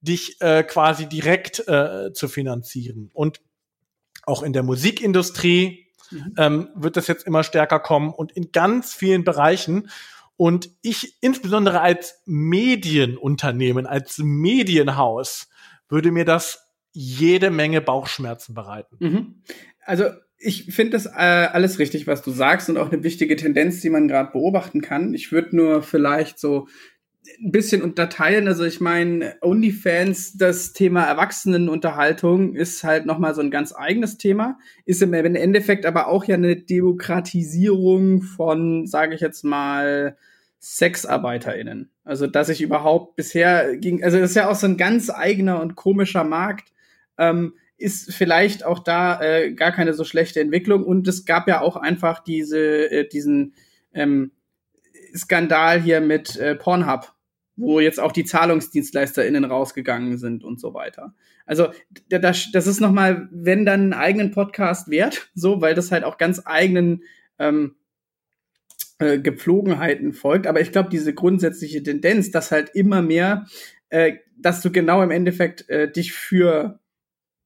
[0.00, 3.10] dich äh, quasi direkt äh, zu finanzieren.
[3.12, 3.40] Und
[4.24, 6.34] auch in der Musikindustrie mhm.
[6.38, 9.90] ähm, wird das jetzt immer stärker kommen und in ganz vielen Bereichen.
[10.36, 15.48] Und ich insbesondere als Medienunternehmen, als Medienhaus
[15.88, 18.96] würde mir das jede Menge Bauchschmerzen bereiten.
[19.00, 19.42] Mhm.
[19.84, 20.04] Also
[20.38, 23.90] ich finde das äh, alles richtig, was du sagst und auch eine wichtige Tendenz, die
[23.90, 25.14] man gerade beobachten kann.
[25.14, 26.66] Ich würde nur vielleicht so
[27.40, 28.46] ein bisschen unterteilen.
[28.48, 34.58] Also ich meine, OnlyFans, das Thema Erwachsenenunterhaltung ist halt nochmal so ein ganz eigenes Thema.
[34.84, 40.16] Ist im Endeffekt aber auch ja eine Demokratisierung von, sage ich jetzt mal,
[40.60, 41.90] SexarbeiterInnen.
[42.04, 45.60] Also dass ich überhaupt bisher ging, also das ist ja auch so ein ganz eigener
[45.60, 46.72] und komischer Markt.
[47.18, 47.54] Ähm,
[47.84, 50.82] ist vielleicht auch da äh, gar keine so schlechte Entwicklung.
[50.82, 53.52] Und es gab ja auch einfach diese, äh, diesen
[53.92, 54.32] ähm,
[55.14, 57.12] Skandal hier mit äh, Pornhub,
[57.56, 61.14] wo jetzt auch die ZahlungsdienstleisterInnen rausgegangen sind und so weiter.
[61.46, 61.68] Also
[62.08, 66.16] das, das ist nochmal, wenn dann einen eigenen Podcast wert, so, weil das halt auch
[66.16, 67.02] ganz eigenen
[67.38, 67.76] ähm,
[68.98, 70.46] äh, Gepflogenheiten folgt.
[70.46, 73.46] Aber ich glaube, diese grundsätzliche Tendenz, dass halt immer mehr,
[73.90, 76.80] äh, dass du genau im Endeffekt äh, dich für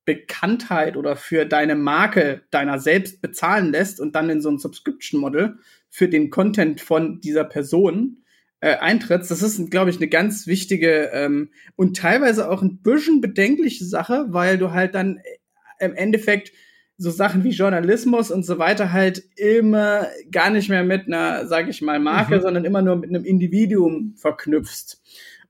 [0.09, 5.59] Bekanntheit oder für deine Marke deiner selbst bezahlen lässt und dann in so ein Subscription-Model
[5.91, 8.25] für den Content von dieser Person
[8.61, 13.21] äh, eintrittst, das ist, glaube ich, eine ganz wichtige ähm, und teilweise auch ein bisschen
[13.21, 16.53] bedenkliche Sache, weil du halt dann äh, im Endeffekt
[16.97, 21.69] so Sachen wie Journalismus und so weiter halt immer gar nicht mehr mit einer, sage
[21.69, 22.41] ich mal, Marke, mhm.
[22.41, 25.03] sondern immer nur mit einem Individuum verknüpfst.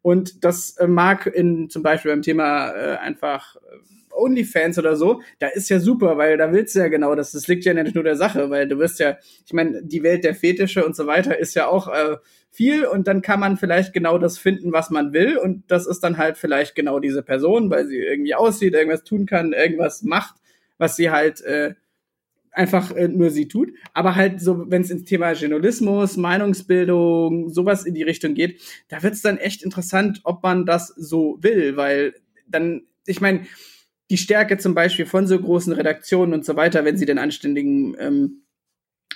[0.03, 5.23] Und das äh, mag in zum Beispiel beim Thema äh, einfach äh, OnlyFans oder so,
[5.39, 7.33] da ist ja super, weil da willst du ja genau das.
[7.33, 9.17] Das liegt ja nicht nur der Sache, weil du wirst ja,
[9.47, 12.17] ich meine, die Welt der Fetische und so weiter ist ja auch äh,
[12.51, 16.01] viel und dann kann man vielleicht genau das finden, was man will und das ist
[16.01, 20.37] dann halt vielleicht genau diese Person, weil sie irgendwie aussieht, irgendwas tun kann, irgendwas macht,
[20.79, 21.75] was sie halt äh,
[22.59, 23.73] einfach äh, nur sie tut.
[23.95, 29.03] Aber halt so, wenn es ins Thema Journalismus, Meinungsbildung, sowas in die Richtung geht, da
[29.03, 32.15] wird es dann echt interessant, ob man das so will, weil
[32.47, 33.47] dann, ich meine,
[34.11, 37.97] die Stärke zum Beispiel von so großen Redaktionen und so weiter, wenn sie den anständigen
[37.99, 38.43] ähm,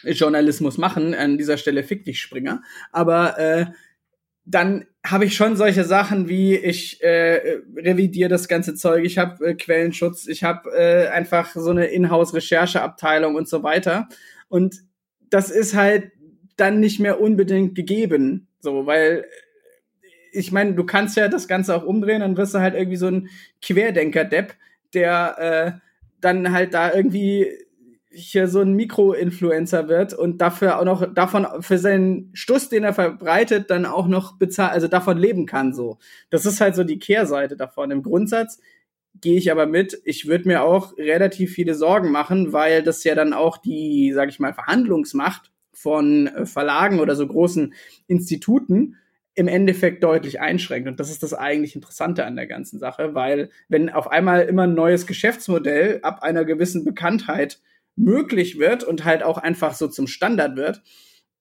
[0.04, 1.14] Journalismus machen.
[1.14, 2.62] An dieser Stelle fick dich, Springer.
[2.90, 3.66] Aber äh,
[4.44, 9.44] dann habe ich schon solche Sachen wie ich äh, revidiere das ganze Zeug, ich habe
[9.46, 14.08] äh, Quellenschutz, ich habe äh, einfach so eine Inhouse-Rechercheabteilung und so weiter.
[14.48, 14.82] Und
[15.30, 16.12] das ist halt
[16.56, 19.24] dann nicht mehr unbedingt gegeben, so, weil
[20.32, 23.06] ich meine, du kannst ja das Ganze auch umdrehen, dann wirst du halt irgendwie so
[23.06, 23.28] ein
[23.60, 24.54] Querdenker-Depp,
[24.94, 25.88] der äh,
[26.20, 27.48] dann halt da irgendwie
[28.14, 32.92] hier so ein Mikro-Influencer wird und dafür auch noch davon für seinen Stuss, den er
[32.92, 35.98] verbreitet, dann auch noch bezahlt, also davon leben kann so.
[36.30, 37.90] Das ist halt so die Kehrseite davon.
[37.90, 38.58] Im Grundsatz
[39.20, 40.00] gehe ich aber mit.
[40.04, 44.28] Ich würde mir auch relativ viele Sorgen machen, weil das ja dann auch die, sag
[44.28, 47.72] ich mal, Verhandlungsmacht von äh, Verlagen oder so großen
[48.06, 48.96] Instituten
[49.34, 50.88] im Endeffekt deutlich einschränkt.
[50.88, 54.64] Und das ist das eigentlich Interessante an der ganzen Sache, weil wenn auf einmal immer
[54.64, 57.60] ein neues Geschäftsmodell ab einer gewissen Bekanntheit
[57.96, 60.82] möglich wird und halt auch einfach so zum Standard wird,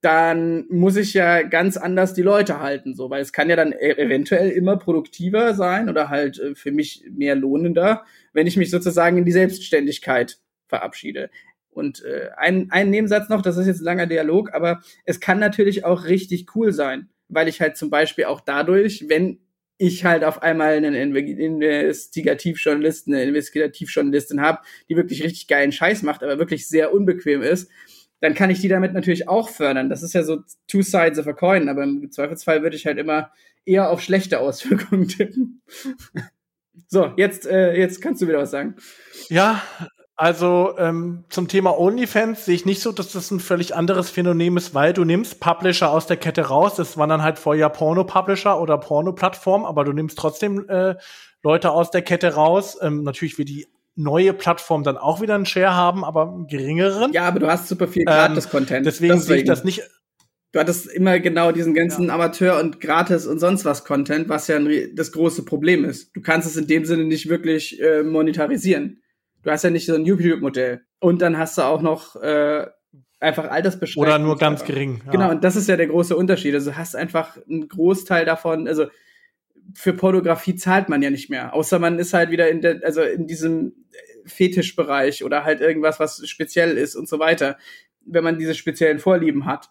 [0.02, 3.72] dann muss ich ja ganz anders die Leute halten, so, weil es kann ja dann
[3.72, 8.72] e-, eventuell immer produktiver sein oder halt äh, für mich mehr lohnender, wenn ich mich
[8.72, 11.30] sozusagen in die Selbstständigkeit verabschiede.
[11.70, 15.40] Und äh, ein, ein Nebensatz noch, das ist jetzt ein langer Dialog, aber es kann
[15.40, 19.40] natürlich auch richtig cool sein, weil ich halt zum Beispiel auch dadurch, wenn
[19.78, 24.60] ich halt auf einmal einen Investigativjournalisten, eine Investigativjournalistin habe,
[24.90, 27.72] die wirklich richtig geilen Scheiß macht, aber wirklich sehr unbequem ist,
[28.20, 29.90] dann kann ich die damit natürlich auch fördern.
[29.90, 33.00] Das ist ja so two sides of a coin, aber im Zweifelsfall würde ich halt
[33.00, 33.32] immer
[33.66, 35.64] eher auf schlechte Auswirkungen tippen.
[36.88, 38.76] so, jetzt, äh, jetzt kannst du wieder was sagen.
[39.30, 39.64] Ja,
[40.22, 44.56] also ähm, zum Thema OnlyFans sehe ich nicht so, dass das ein völlig anderes Phänomen
[44.56, 46.76] ist, weil du nimmst Publisher aus der Kette raus.
[46.76, 50.94] Das waren dann halt vorher Porno-Publisher oder Porno-Plattform, aber du nimmst trotzdem äh,
[51.42, 52.78] Leute aus der Kette raus.
[52.84, 57.12] Ähm, natürlich wie die neue Plattform dann auch wieder einen Share haben, aber einen geringeren.
[57.14, 58.78] Ja, aber du hast super viel Gratis-Content.
[58.78, 59.82] Ähm, deswegen, deswegen sehe ich das nicht.
[60.52, 62.14] Du hattest immer genau diesen ganzen ja.
[62.14, 64.60] Amateur- und Gratis- und sonst was Content, was ja
[64.94, 66.16] das große Problem ist.
[66.16, 69.02] Du kannst es in dem Sinne nicht wirklich äh, monetarisieren.
[69.44, 70.82] Du hast ja nicht so ein YouTube-Modell.
[71.00, 72.68] Und dann hast du auch noch äh,
[73.20, 74.16] einfach Altersbeschränkungen.
[74.16, 75.02] Oder nur ganz gering.
[75.06, 75.12] Ja.
[75.12, 76.54] Genau, und das ist ja der große Unterschied.
[76.54, 78.88] Also du hast einfach einen Großteil davon, also
[79.74, 81.54] für Pornografie zahlt man ja nicht mehr.
[81.54, 83.74] Außer man ist halt wieder in der, also in diesem
[84.26, 87.58] Fetischbereich oder halt irgendwas, was speziell ist und so weiter.
[88.06, 89.70] Wenn man diese speziellen Vorlieben hat.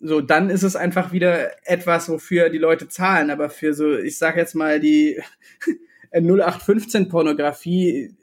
[0.00, 3.30] So, dann ist es einfach wieder etwas, wofür die Leute zahlen.
[3.30, 5.20] Aber für so, ich sag jetzt mal, die
[6.12, 8.14] 0815 Pornografie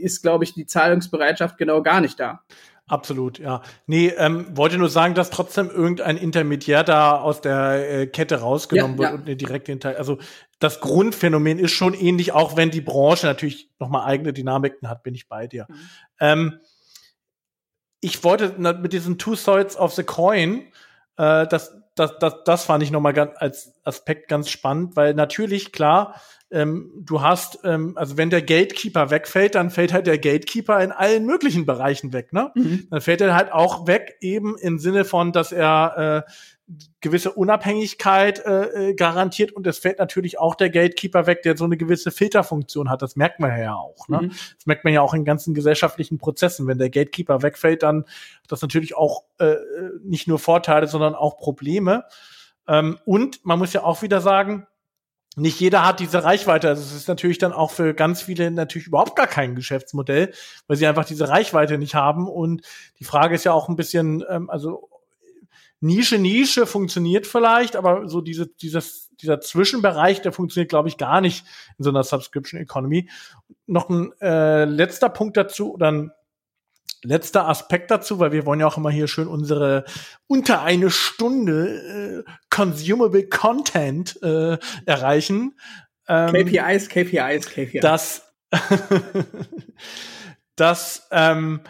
[0.00, 2.42] ist, glaube ich, die Zahlungsbereitschaft genau gar nicht da.
[2.90, 3.62] Absolut, ja.
[3.86, 8.96] Nee, ähm, wollte nur sagen, dass trotzdem irgendein Intermediär da aus der äh, Kette rausgenommen
[8.96, 9.14] ja, wird ja.
[9.14, 10.18] und eine direkte Inter Also
[10.58, 15.14] das Grundphänomen ist schon ähnlich, auch wenn die Branche natürlich nochmal eigene Dynamiken hat, bin
[15.14, 15.66] ich bei dir.
[15.68, 15.76] Mhm.
[16.18, 16.60] Ähm,
[18.00, 20.66] ich wollte mit diesen Two Sides of the Coin,
[21.16, 25.70] äh, das, das, das, das fand ich nochmal ganz, als Aspekt ganz spannend, weil natürlich,
[25.70, 26.20] klar,
[26.50, 30.92] ähm, du hast, ähm, also wenn der Gatekeeper wegfällt, dann fällt halt der Gatekeeper in
[30.92, 32.50] allen möglichen Bereichen weg, ne?
[32.54, 32.88] Mhm.
[32.90, 36.30] Dann fällt er halt auch weg, eben im Sinne von, dass er äh,
[37.00, 41.64] gewisse Unabhängigkeit äh, äh, garantiert und es fällt natürlich auch der Gatekeeper weg, der so
[41.64, 43.02] eine gewisse Filterfunktion hat.
[43.02, 44.08] Das merkt man ja auch.
[44.08, 44.22] Ne?
[44.22, 44.28] Mhm.
[44.28, 46.66] Das merkt man ja auch in ganzen gesellschaftlichen Prozessen.
[46.66, 49.56] Wenn der Gatekeeper wegfällt, dann hat das natürlich auch äh,
[50.02, 52.04] nicht nur Vorteile, sondern auch Probleme.
[52.68, 54.66] Ähm, und man muss ja auch wieder sagen,
[55.36, 56.68] nicht jeder hat diese Reichweite.
[56.68, 60.32] Also es ist natürlich dann auch für ganz viele natürlich überhaupt gar kein Geschäftsmodell,
[60.66, 62.28] weil sie einfach diese Reichweite nicht haben.
[62.28, 62.62] Und
[62.98, 64.88] die Frage ist ja auch ein bisschen, ähm, also
[65.80, 71.22] Nische, Nische funktioniert vielleicht, aber so diese, dieses, dieser Zwischenbereich, der funktioniert, glaube ich, gar
[71.22, 71.46] nicht
[71.78, 73.08] in so einer Subscription Economy.
[73.66, 76.12] Noch ein äh, letzter Punkt dazu, oder ein
[77.02, 79.84] letzter Aspekt dazu, weil wir wollen ja auch immer hier schön unsere
[80.26, 85.56] unter eine Stunde äh, consumable Content äh, erreichen.
[86.08, 87.80] Ähm, KPIs, KPIs, KPIs.
[87.80, 88.32] Das,
[90.56, 91.60] das ähm,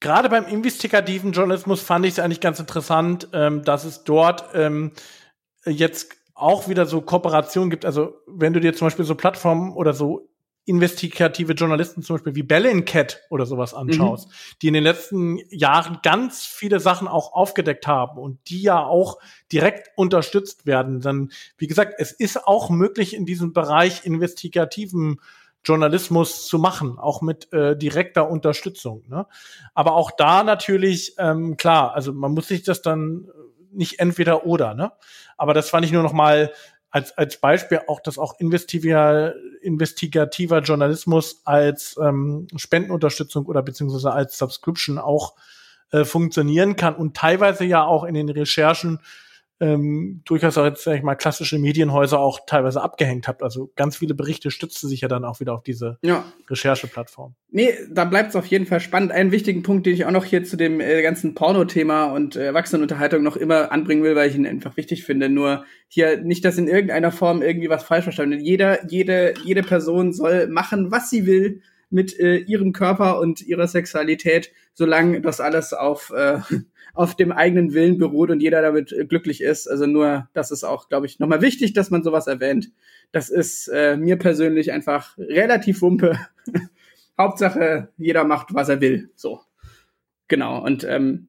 [0.00, 4.92] gerade beim investigativen Journalismus fand ich es eigentlich ganz interessant, ähm, dass es dort ähm,
[5.64, 7.84] jetzt auch wieder so Kooperationen gibt.
[7.84, 10.28] Also wenn du dir zum Beispiel so Plattformen oder so
[10.66, 14.32] investigative Journalisten zum Beispiel wie Bellingcat oder sowas anschaust, mhm.
[14.60, 19.18] die in den letzten Jahren ganz viele Sachen auch aufgedeckt haben und die ja auch
[19.52, 25.20] direkt unterstützt werden, dann, wie gesagt, es ist auch möglich in diesem Bereich investigativen
[25.64, 29.04] Journalismus zu machen, auch mit äh, direkter Unterstützung.
[29.08, 29.26] Ne?
[29.74, 33.28] Aber auch da natürlich, ähm, klar, also man muss sich das dann
[33.72, 34.92] nicht entweder oder, ne?
[35.36, 36.50] Aber das fand ich nur noch mal
[36.96, 44.38] als, als Beispiel auch, dass auch investigativer, investigativer Journalismus als ähm, Spendenunterstützung oder beziehungsweise als
[44.38, 45.34] Subscription auch
[45.90, 49.00] äh, funktionieren kann und teilweise ja auch in den Recherchen
[49.58, 53.42] ähm, durchaus auch jetzt, sag ich mal, klassische Medienhäuser auch teilweise abgehängt habt.
[53.42, 56.24] Also ganz viele Berichte stützten sich ja dann auch wieder auf diese ja.
[56.50, 57.34] Rechercheplattform.
[57.50, 59.12] Nee, da bleibt es auf jeden Fall spannend.
[59.12, 62.44] Einen wichtigen Punkt, den ich auch noch hier zu dem äh, ganzen Porno-Thema und äh,
[62.44, 65.30] Erwachsenenunterhaltung noch immer anbringen will, weil ich ihn einfach wichtig finde.
[65.30, 68.42] Nur hier nicht, dass in irgendeiner Form irgendwie was falsch verstanden wird.
[68.42, 73.68] Jeder, jede, jede Person soll machen, was sie will mit äh, ihrem Körper und ihrer
[73.68, 76.40] Sexualität, solange das alles auf äh,
[76.96, 79.68] auf dem eigenen Willen beruht und jeder damit äh, glücklich ist.
[79.68, 82.70] Also nur, das ist auch, glaube ich, nochmal wichtig, dass man sowas erwähnt.
[83.12, 86.18] Das ist äh, mir persönlich einfach relativ wumpe.
[87.18, 89.10] Hauptsache, jeder macht, was er will.
[89.14, 89.40] So.
[90.28, 90.62] Genau.
[90.64, 91.28] Und ähm,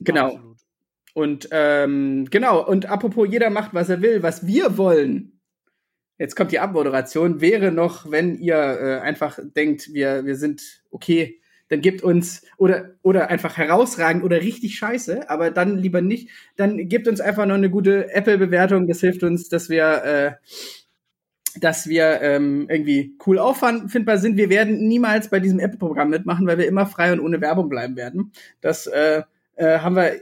[0.00, 0.26] genau.
[0.26, 0.54] Absolut.
[1.14, 5.40] Und ähm, genau, und apropos jeder macht, was er will, was wir wollen.
[6.18, 11.40] Jetzt kommt die Abmoderation, wäre noch, wenn ihr äh, einfach denkt, wir, wir sind okay,
[11.68, 16.28] dann gibt uns oder oder einfach herausragend oder richtig scheiße, aber dann lieber nicht.
[16.56, 18.86] Dann gibt uns einfach noch eine gute Apple-Bewertung.
[18.86, 20.32] Das hilft uns, dass wir äh,
[21.60, 24.36] dass wir ähm, irgendwie cool auffindbar sind.
[24.36, 27.96] Wir werden niemals bei diesem Apple-Programm mitmachen, weil wir immer frei und ohne Werbung bleiben
[27.96, 28.32] werden.
[28.60, 29.22] Das äh,
[29.56, 30.20] äh, haben wir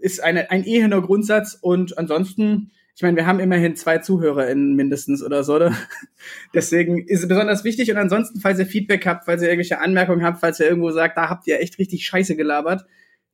[0.00, 5.22] ist eine, ein ehener Grundsatz und ansonsten ich meine, wir haben immerhin zwei ZuhörerInnen mindestens
[5.22, 5.54] oder so.
[5.54, 5.72] Oder?
[6.52, 7.92] Deswegen ist es besonders wichtig.
[7.92, 11.16] Und ansonsten, falls ihr Feedback habt, falls ihr irgendwelche Anmerkungen habt, falls ihr irgendwo sagt,
[11.16, 12.86] da habt ihr echt richtig Scheiße gelabert,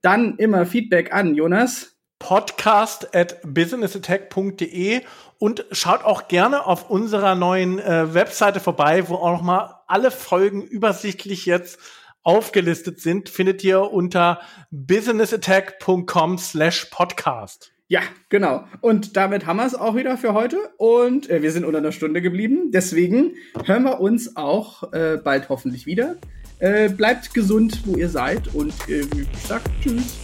[0.03, 1.97] dann immer Feedback an, Jonas.
[2.19, 5.01] Podcast at businessattack.de
[5.39, 10.61] und schaut auch gerne auf unserer neuen äh, Webseite vorbei, wo auch nochmal alle Folgen
[10.61, 11.79] übersichtlich jetzt
[12.23, 17.74] aufgelistet sind, findet ihr unter businessattack.com slash podcast.
[17.89, 18.65] Ja, genau.
[18.81, 20.57] Und damit haben wir es auch wieder für heute.
[20.79, 22.71] Und äh, wir sind unter einer Stunde geblieben.
[22.73, 26.17] Deswegen hören wir uns auch äh, bald hoffentlich wieder.
[26.61, 28.55] Äh, bleibt gesund, wo ihr seid.
[28.55, 30.19] Und äh, ich sag Tschüss.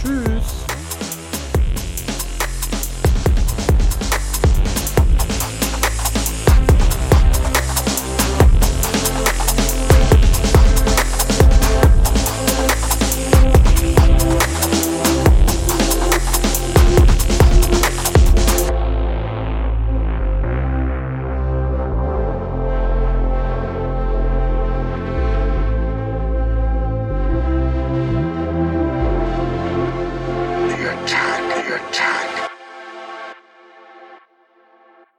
[0.00, 0.79] Tschüss.